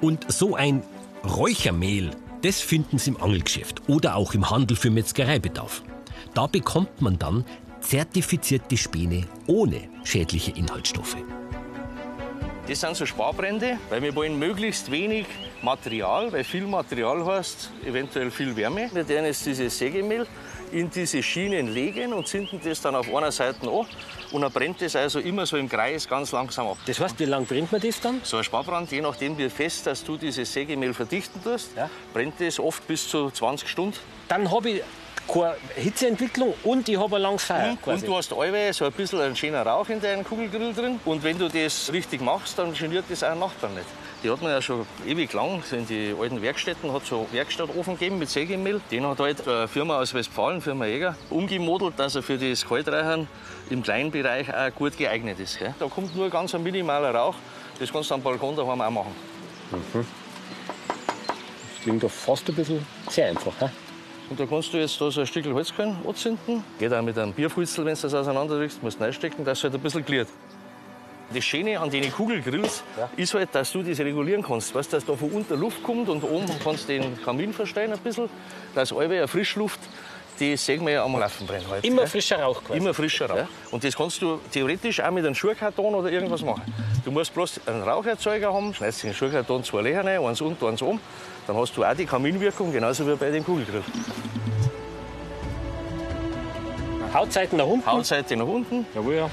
Und 0.00 0.32
so 0.32 0.54
ein 0.54 0.84
Räuchermehl, 1.24 2.10
das 2.42 2.60
finden 2.60 2.98
Sie 2.98 3.10
im 3.10 3.22
Angelgeschäft 3.22 3.88
oder 3.88 4.16
auch 4.16 4.34
im 4.34 4.50
Handel 4.50 4.76
für 4.76 4.90
Metzgereibedarf. 4.90 5.82
Da 6.34 6.46
bekommt 6.46 7.00
man 7.00 7.18
dann 7.18 7.44
zertifizierte 7.80 8.76
Späne 8.76 9.26
ohne 9.46 9.88
schädliche 10.04 10.52
Inhaltsstoffe. 10.52 11.16
Das 12.68 12.80
sind 12.80 12.96
so 12.96 13.06
Sparbrände, 13.06 13.78
weil 13.90 14.02
wir 14.02 14.14
wollen 14.14 14.38
möglichst 14.38 14.90
wenig 14.90 15.26
Material, 15.62 16.32
weil 16.32 16.44
viel 16.44 16.66
Material 16.66 17.24
heißt 17.24 17.70
eventuell 17.84 18.30
viel 18.30 18.54
Wärme. 18.54 18.88
Wir 18.92 19.08
werden 19.08 19.26
jetzt 19.26 19.44
dieses 19.44 19.76
Sägemehl 19.76 20.26
in 20.70 20.88
diese 20.88 21.22
Schienen 21.22 21.72
legen 21.72 22.12
und 22.12 22.26
zünden 22.28 22.60
das 22.64 22.80
dann 22.80 22.94
auf 22.94 23.12
einer 23.12 23.32
Seite 23.32 23.68
an. 23.68 23.86
Und 24.32 24.40
dann 24.42 24.50
brennt 24.52 24.80
das 24.80 24.96
also 24.96 25.20
immer 25.20 25.44
so 25.44 25.56
im 25.58 25.68
Kreis 25.68 26.08
ganz 26.08 26.32
langsam 26.32 26.66
ab. 26.68 26.78
Das 26.86 26.98
heißt, 26.98 27.18
wie 27.20 27.26
lange 27.26 27.44
brennt 27.44 27.70
man 27.70 27.80
das 27.80 28.00
dann? 28.00 28.20
So 28.24 28.38
ein 28.38 28.44
Sparbrand, 28.44 28.90
je 28.90 29.02
nachdem 29.02 29.36
wie 29.36 29.50
fest 29.50 29.86
dass 29.86 30.02
du 30.02 30.16
dieses 30.16 30.50
Sägemehl 30.52 30.94
verdichten 30.94 31.42
tust, 31.42 31.70
Ja. 31.76 31.90
brennt 32.14 32.34
das 32.40 32.58
oft 32.58 32.86
bis 32.86 33.08
zu 33.08 33.30
20 33.30 33.68
Stunden. 33.68 33.98
Dann 34.28 34.50
habe 34.50 34.70
ich 34.70 34.82
keine 35.28 35.54
Hitzeentwicklung 35.76 36.54
und 36.64 36.88
ich 36.88 36.98
habe 36.98 37.16
ein 37.16 37.22
langes 37.22 37.44
Feuer. 37.44 37.70
Und 37.70 37.82
quasi. 37.82 38.06
du 38.06 38.16
hast 38.16 38.32
allweil 38.32 38.72
so 38.72 38.86
ein 38.86 38.92
bisschen 38.92 39.20
einen 39.20 39.36
schönen 39.36 39.56
Rauch 39.66 39.88
in 39.88 40.00
deinem 40.00 40.24
Kugelgrill 40.24 40.72
drin. 40.72 40.98
Und 41.04 41.22
wenn 41.22 41.38
du 41.38 41.48
das 41.48 41.92
richtig 41.92 42.20
machst, 42.22 42.58
dann 42.58 42.72
geniert 42.72 43.04
das 43.08 43.22
auch 43.22 43.34
Nachbarn 43.34 43.74
nicht. 43.74 43.86
Die 44.22 44.30
hat 44.30 44.40
man 44.40 44.52
ja 44.52 44.62
schon 44.62 44.86
ewig 45.04 45.32
lang, 45.32 45.62
in 45.72 45.86
die 45.86 46.14
alten 46.18 46.40
Werkstätten, 46.40 46.92
hat 46.92 47.04
so 47.04 47.26
Werkstattofen 47.32 47.94
gegeben 47.94 48.20
mit 48.20 48.30
Sägemehl. 48.30 48.80
Den 48.90 49.04
hat 49.04 49.18
halt 49.18 49.48
eine 49.48 49.66
Firma 49.66 49.98
aus 49.98 50.14
Westfalen, 50.14 50.60
Firma 50.60 50.86
Jäger, 50.86 51.16
umgemodelt, 51.28 51.98
dass 51.98 52.14
er 52.14 52.22
für 52.22 52.38
das 52.38 52.64
Kaltreichern 52.64 53.26
im 53.68 53.82
kleinen 53.82 54.12
Bereich 54.12 54.54
auch 54.54 54.72
gut 54.76 54.96
geeignet 54.96 55.40
ist. 55.40 55.58
Gell? 55.58 55.74
Da 55.76 55.86
kommt 55.86 56.14
nur 56.14 56.30
ganz 56.30 56.54
ein 56.54 56.62
minimaler 56.62 57.12
Rauch. 57.12 57.34
Das 57.80 57.92
kannst 57.92 58.10
du 58.10 58.14
am 58.14 58.22
Balkon 58.22 58.54
daheim 58.54 58.80
auch 58.80 58.90
machen. 58.90 59.12
Das 59.72 60.06
klingt 61.82 62.04
doch 62.04 62.10
fast 62.10 62.48
ein 62.48 62.54
bisschen 62.54 62.86
sehr 63.08 63.30
einfach. 63.30 63.58
He? 63.58 63.66
Und 64.30 64.38
da 64.38 64.46
kannst 64.46 64.72
du 64.72 64.78
jetzt 64.78 65.00
da 65.00 65.10
so 65.10 65.20
ein 65.20 65.26
Stück 65.26 65.46
Holzkern 65.46 65.96
anzünden. 66.06 66.62
Geht 66.78 66.92
auch 66.92 67.02
mit 67.02 67.18
einem 67.18 67.32
Bierfutzel, 67.32 67.84
wenn 67.84 67.96
du 67.96 68.02
das 68.02 68.14
auseinanderdrückst, 68.14 68.84
musst 68.84 69.00
du 69.00 69.04
reinstecken, 69.04 69.44
dass 69.44 69.58
es 69.58 69.64
halt 69.64 69.74
ein 69.74 69.80
bisschen 69.80 70.04
gliert. 70.04 70.28
Das 71.32 71.44
Schöne 71.44 71.78
an 71.78 71.90
den 71.90 72.10
Kugelgrills 72.12 72.82
ist 73.16 73.34
halt, 73.34 73.54
dass 73.54 73.72
du 73.72 73.82
das 73.82 73.98
regulieren 74.00 74.42
kannst. 74.42 74.74
Weißt, 74.74 74.92
dass 74.92 75.04
da 75.04 75.14
von 75.14 75.30
unten 75.30 75.58
Luft 75.58 75.82
kommt 75.82 76.08
und 76.08 76.24
oben 76.24 76.46
kannst 76.62 76.88
du 76.88 76.98
den 76.98 77.22
Kamin 77.22 77.52
verstellen 77.52 77.92
ein 77.92 77.98
bisschen, 77.98 78.28
dass 78.74 78.92
eine 78.92 79.28
Frischluft 79.28 79.80
die 80.40 80.56
sehen 80.56 80.84
wir 80.84 80.92
ja 80.94 81.04
am 81.04 81.18
Laufen 81.18 81.46
brennen. 81.46 81.68
Halt, 81.70 81.84
Immer 81.84 82.02
gell? 82.02 82.08
frischer 82.08 82.40
Rauch 82.40 82.62
quasi. 82.64 82.78
Immer 82.78 82.94
frischer 82.94 83.28
Rauch. 83.28 83.46
Und 83.70 83.84
das 83.84 83.96
kannst 83.96 84.20
du 84.22 84.40
theoretisch 84.50 85.00
auch 85.00 85.10
mit 85.10 85.24
einem 85.24 85.34
Schuhkarton 85.34 85.94
oder 85.94 86.10
irgendwas 86.10 86.42
machen. 86.42 86.62
Du 87.04 87.10
musst 87.10 87.32
bloß 87.34 87.60
einen 87.66 87.82
Raucherzeuger 87.82 88.52
haben, 88.52 88.74
schneidest 88.74 89.04
den 89.04 89.14
Schuhkarton 89.14 89.62
zwei 89.64 89.82
Löcher 89.82 90.04
rein, 90.04 90.24
eins 90.24 90.40
unten, 90.40 90.64
eins 90.66 90.82
oben. 90.82 91.00
Dann 91.46 91.56
hast 91.56 91.76
du 91.76 91.84
auch 91.84 91.94
die 91.94 92.06
Kaminwirkung, 92.06 92.72
genauso 92.72 93.06
wie 93.06 93.14
bei 93.14 93.30
dem 93.30 93.44
Kugelgrill. 93.44 93.82
Hautseiten 97.12 97.58
nach 97.58 97.66
unten. 97.66 97.86
Hautseite 97.86 98.36
nach 98.36 98.46
unten. 98.46 98.86
Jawohl, 98.94 99.14
ja. 99.14 99.30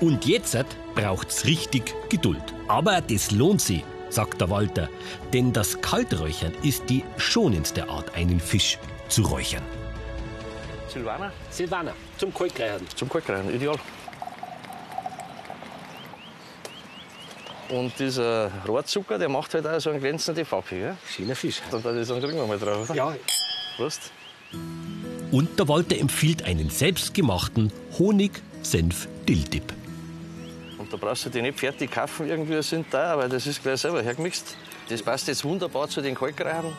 Und 0.00 0.24
jetzt 0.24 0.56
braucht's 0.94 1.44
richtig 1.44 1.94
Geduld. 2.08 2.42
Aber 2.68 3.00
das 3.02 3.30
lohnt 3.30 3.60
sich, 3.60 3.84
sagt 4.08 4.40
der 4.40 4.48
Walter. 4.48 4.88
Denn 5.32 5.52
das 5.52 5.80
Kalträuchern 5.80 6.52
ist 6.62 6.88
die 6.88 7.04
schonendste 7.18 7.88
Art, 7.88 8.14
einen 8.14 8.40
Fisch 8.40 8.78
zu 9.08 9.22
räuchern. 9.22 9.62
Silvaner 10.88 11.32
Silvana, 11.50 11.92
zum 12.18 12.32
Kaltreichern. 12.34 12.80
zum 12.96 13.08
Kalkrein, 13.08 13.54
ideal. 13.54 13.76
Und 17.68 17.92
dieser 17.98 18.50
Rohrzucker, 18.66 19.16
der 19.18 19.28
macht 19.28 19.54
halt 19.54 19.66
auch 19.66 19.78
so 19.80 19.90
einen 19.90 20.00
glänzenden 20.00 20.44
Farbe. 20.44 20.66
Gell? 20.70 20.96
Schöner 21.08 21.36
Fisch. 21.36 21.60
Dann 21.70 21.82
sagen, 22.04 22.20
kriegen 22.20 22.36
wir 22.36 22.46
mal 22.46 22.58
drauf. 22.58 22.90
Oder? 22.90 22.96
Ja, 22.96 23.14
Prost. 23.76 24.10
Und 25.30 25.56
der 25.58 25.68
Walter 25.68 25.96
empfiehlt 25.96 26.42
einen 26.42 26.70
selbstgemachten 26.70 27.70
Honig-Senf-Dill-Dip. 27.98 29.79
Da 30.90 30.96
brauchst 30.96 31.24
du 31.24 31.30
die 31.30 31.40
nicht 31.40 31.58
fertig 31.58 31.92
kaufen, 31.92 32.28
irgendwie 32.28 32.60
sind 32.62 32.86
da, 32.90 33.16
weil 33.16 33.28
das 33.28 33.46
ist 33.46 33.62
gleich 33.62 33.80
selber 33.80 34.02
hergemixt. 34.02 34.56
Das 34.88 35.00
passt 35.00 35.28
jetzt 35.28 35.44
wunderbar 35.44 35.88
zu 35.88 36.00
den 36.00 36.16
Kalkreichen. 36.16 36.72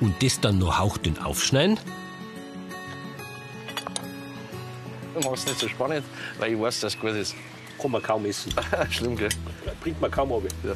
Und 0.00 0.22
das 0.22 0.38
dann 0.38 0.58
noch 0.58 0.78
hauchdünn 0.78 1.18
aufschneiden. 1.18 1.78
Ich 5.18 5.24
mach's 5.24 5.46
nicht 5.46 5.58
so 5.58 5.68
spannend, 5.68 6.04
weil 6.38 6.52
ich 6.52 6.60
weiß, 6.60 6.80
dass 6.80 6.94
es 6.94 7.00
gut 7.00 7.12
ist. 7.12 7.34
Kann 7.80 7.90
man 7.90 8.02
kaum 8.02 8.26
essen. 8.26 8.52
Schlimm, 8.90 9.16
gell? 9.16 9.30
Bringt 9.80 9.98
man 10.02 10.10
kaum 10.10 10.32
ab. 10.34 10.42
Ja. 10.62 10.74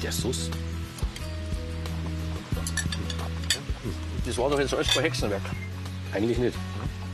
Der 0.00 0.12
Sauce. 0.12 0.50
Das 4.24 4.38
war 4.38 4.50
doch 4.50 4.60
jetzt 4.60 4.74
alles 4.74 4.88
kein 4.88 5.02
Hexenwerk. 5.02 5.42
Eigentlich 6.12 6.38
nicht. 6.38 6.56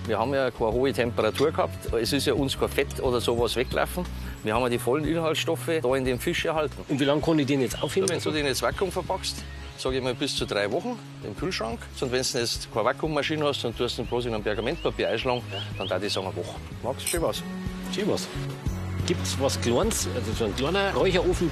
Wir 0.06 0.18
haben 0.18 0.34
ja 0.34 0.50
keine 0.50 0.72
hohe 0.72 0.92
Temperatur 0.92 1.50
gehabt. 1.50 1.92
Es 1.94 2.12
ist 2.12 2.26
ja 2.26 2.34
uns 2.34 2.58
kein 2.58 2.68
Fett 2.68 3.00
oder 3.00 3.20
sowas 3.20 3.56
weggelaufen. 3.56 4.04
Wir 4.42 4.54
haben 4.54 4.62
ja 4.62 4.68
die 4.68 4.78
vollen 4.78 5.06
Inhaltsstoffe 5.06 5.70
da 5.82 5.94
in 5.94 6.04
dem 6.04 6.18
Fisch 6.18 6.44
erhalten. 6.44 6.76
Und 6.88 7.00
wie 7.00 7.04
lange 7.04 7.22
kann 7.22 7.38
ich 7.38 7.46
den 7.46 7.62
jetzt 7.62 7.82
aufheben? 7.82 8.08
Wenn 8.10 8.20
du 8.20 8.30
den 8.30 8.44
jetzt 8.44 8.60
Vakuum 8.60 8.92
verpackst, 8.92 9.42
sage 9.78 9.96
ich 9.96 10.02
mal 10.02 10.14
bis 10.14 10.36
zu 10.36 10.44
drei 10.44 10.70
Wochen 10.70 10.98
im 11.24 11.34
Kühlschrank. 11.34 11.78
Und 12.00 12.12
wenn 12.12 12.22
du 12.22 12.38
jetzt 12.38 12.68
keine 12.72 12.84
Vakuummaschine 12.84 13.46
hast 13.46 13.64
und 13.64 13.78
tust 13.78 13.98
ihn 13.98 14.06
bloß 14.06 14.26
in 14.26 14.34
einem 14.34 14.44
Pergamentpapier 14.44 15.08
einschlagen, 15.08 15.42
dann 15.78 15.88
darf 15.88 16.02
ich 16.02 16.12
sagen 16.12 16.26
eine 16.26 16.36
Woche. 16.36 16.54
Magst 16.82 17.06
du 17.06 17.10
schon 17.10 17.22
was? 17.22 17.42
Schön 17.94 18.08
was. 18.08 18.28
Gibt's 19.06 19.36
was 19.40 19.58
Kleines, 19.60 20.08
also 20.14 20.32
so 20.32 20.44
ein 20.44 20.56
kleiner 20.56 20.92
Räucherofen? 20.94 21.50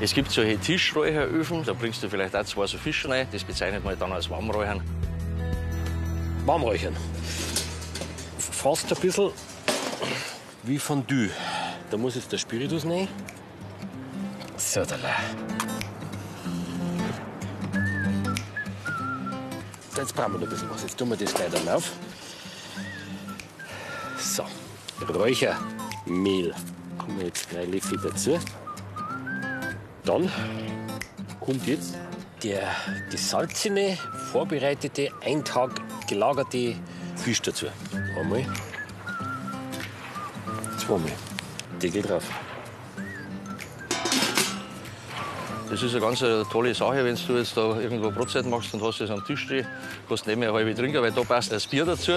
Es 0.00 0.12
gibt 0.12 0.30
solche 0.30 0.58
Tischräucheröfen, 0.58 1.64
da 1.64 1.72
bringst 1.72 2.02
du 2.02 2.08
vielleicht 2.08 2.34
auch 2.36 2.44
zwei 2.44 2.66
so 2.66 2.76
Fische 2.76 3.08
rein. 3.08 3.26
Das 3.32 3.44
bezeichnet 3.44 3.84
man 3.84 3.98
dann 3.98 4.12
als 4.12 4.28
Warmräuchern. 4.28 4.82
Warmräuchern. 6.46 6.96
Fast 8.38 8.92
ein 8.92 9.00
bisschen 9.00 9.32
wie 10.62 10.78
Fondue. 10.78 11.30
Da 11.90 11.96
muss 11.96 12.16
jetzt 12.16 12.30
der 12.32 12.38
Spiritus 12.38 12.84
rein. 12.84 13.08
So. 14.56 14.80
Jetzt 14.80 14.90
brauchen 20.14 20.34
wir 20.34 20.40
noch 20.40 20.42
ein 20.42 20.50
bisschen 20.50 20.68
was. 20.70 20.82
Jetzt 20.82 20.98
tun 20.98 21.08
wir 21.08 21.16
das 21.16 21.32
gleich 21.32 21.50
dann 21.50 21.66
auf. 21.68 21.92
So, 24.18 24.44
Räuchermehl. 25.14 26.54
Kommen 26.98 27.18
wir 27.18 27.26
jetzt 27.26 27.50
drei 27.52 27.64
Löffel 27.64 27.98
dazu. 28.02 28.38
Dann 30.04 30.30
kommt 31.40 31.66
jetzt 31.66 31.94
der 32.42 32.68
gesalzene, 33.10 33.96
vorbereitete, 34.30 35.08
ein 35.22 35.42
Tag 35.42 35.80
gelagerte 36.06 36.76
Fisch 37.16 37.42
dazu. 37.42 37.66
Einmal. 38.18 38.46
Zweimal. 40.78 41.12
Deckel 41.80 42.02
drauf. 42.02 42.24
Das 45.70 45.82
ist 45.82 45.92
eine 45.94 46.00
ganz 46.04 46.20
tolle 46.52 46.74
Sache, 46.74 47.04
wenn 47.04 47.16
du 47.16 47.36
jetzt 47.36 47.56
da 47.56 47.80
irgendwo 47.80 48.10
Brotzeit 48.10 48.46
machst 48.46 48.72
und 48.74 48.82
hast 48.82 49.00
das 49.00 49.10
am 49.10 49.24
Tisch 49.24 49.40
stehen, 49.40 49.66
kannst 50.08 50.26
mehr 50.26 50.36
eine 50.36 50.52
halbe 50.52 50.74
trinken, 50.74 51.02
weil 51.02 51.10
da 51.10 51.22
passt 51.22 51.50
das 51.50 51.66
Bier 51.66 51.84
dazu. 51.84 52.12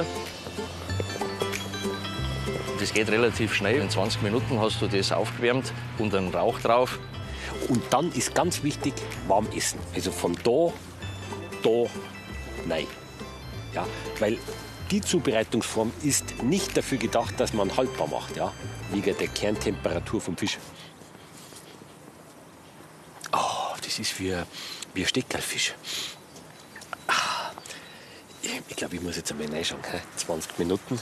Das 2.79 2.93
geht 2.93 3.09
relativ 3.09 3.53
schnell. 3.53 3.81
In 3.81 3.89
20 3.89 4.21
Minuten 4.21 4.59
hast 4.59 4.81
du 4.81 4.87
das 4.87 5.11
aufgewärmt 5.11 5.73
und 5.97 6.13
einen 6.13 6.33
Rauch 6.33 6.59
drauf. 6.59 6.99
Und 7.67 7.81
dann 7.89 8.11
ist 8.11 8.35
ganz 8.35 8.63
wichtig, 8.63 8.93
warm 9.27 9.47
essen. 9.55 9.79
Also 9.95 10.11
von 10.11 10.35
da, 10.43 10.71
da, 11.63 11.89
nein. 12.67 12.87
Ja, 13.77 13.85
weil 14.17 14.39
die 14.89 15.01
Zubereitungsform 15.01 15.93
ist 16.01 16.41
nicht 16.41 16.75
dafür 16.75 16.97
gedacht, 16.97 17.39
dass 17.39 17.53
man 17.53 17.77
haltbar 17.77 18.07
macht, 18.07 18.35
ja, 18.35 18.51
wegen 18.91 19.15
der 19.15 19.27
Kerntemperatur 19.27 20.19
vom 20.19 20.35
Fisch. 20.35 20.57
Oh, 23.31 23.75
das 23.83 23.99
ist 23.99 24.19
wie, 24.19 24.35
wie 24.95 25.01
ein 25.03 25.07
Steckerlfisch. 25.07 25.75
Ah, 27.05 27.51
ich 28.41 28.75
glaube, 28.75 28.95
ich 28.95 29.01
muss 29.03 29.15
jetzt 29.15 29.31
einmal 29.31 29.47
reinschauen. 29.47 29.83
hä? 29.91 29.99
20 30.15 30.57
Minuten. 30.57 30.99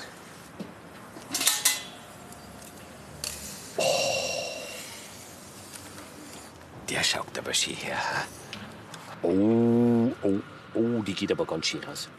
Der 6.89 7.03
schaut 7.05 7.37
aber 7.37 7.53
schön 7.53 7.77
her. 7.77 7.97
Oh, 9.21 10.11
oh, 10.23 10.39
oh, 10.73 11.01
die 11.03 11.13
geht 11.13 11.31
aber 11.31 11.45
ganz 11.45 11.67
schön 11.67 11.81
raus. 11.85 12.09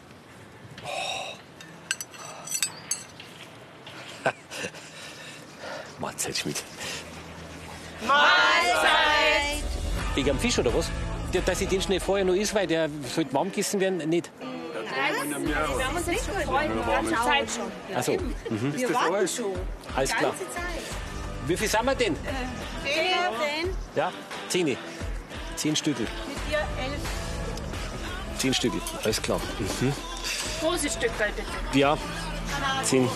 Marcel 6.26 6.34
Schmidt. 6.34 6.62
Mahlzeit! 8.06 9.62
Wegen 10.14 10.30
am 10.30 10.38
Fisch 10.38 10.58
oder 10.58 10.74
was? 10.74 10.90
Der, 11.32 11.42
dass 11.42 11.60
ich 11.60 11.68
den 11.68 11.80
schnell 11.80 12.00
vorher 12.00 12.24
noch 12.24 12.34
isst, 12.34 12.54
weil 12.54 12.66
der 12.66 12.88
sollte 13.14 13.32
warm 13.32 13.48
gegessen 13.50 13.80
werden, 13.80 13.98
nicht. 14.08 14.30
Wir 14.40 15.86
haben 15.86 15.96
uns 15.96 16.06
jetzt 16.06 16.26
schon 16.26 16.36
gefreut, 16.36 16.70
die 16.72 16.90
ganze 16.90 17.14
Zeit 17.14 17.48
schon. 17.50 17.94
Also, 17.94 18.12
mhm. 18.50 18.74
Wir 18.74 18.94
warten 18.94 19.28
schon. 19.28 19.52
alles 19.94 20.14
klar. 20.14 20.34
Wie 21.46 21.56
viel 21.56 21.68
sind 21.68 21.84
wir 21.84 21.94
denn? 21.94 22.16
Zehn, 22.82 23.68
Ja, 23.94 24.12
zehn. 24.48 24.76
Zehn 25.54 25.76
Stückel. 25.76 26.06
mit 26.28 26.36
dir 26.50 26.58
elf. 26.58 27.00
Zehn 28.38 28.52
Stückel, 28.54 28.80
alles 29.04 29.22
klar. 29.22 29.40
Mhm. 29.80 29.92
Große 30.60 30.90
Stücke 30.90 31.12
bitte. 31.18 31.78
Ja, 31.78 31.96
zehn. 32.82 33.08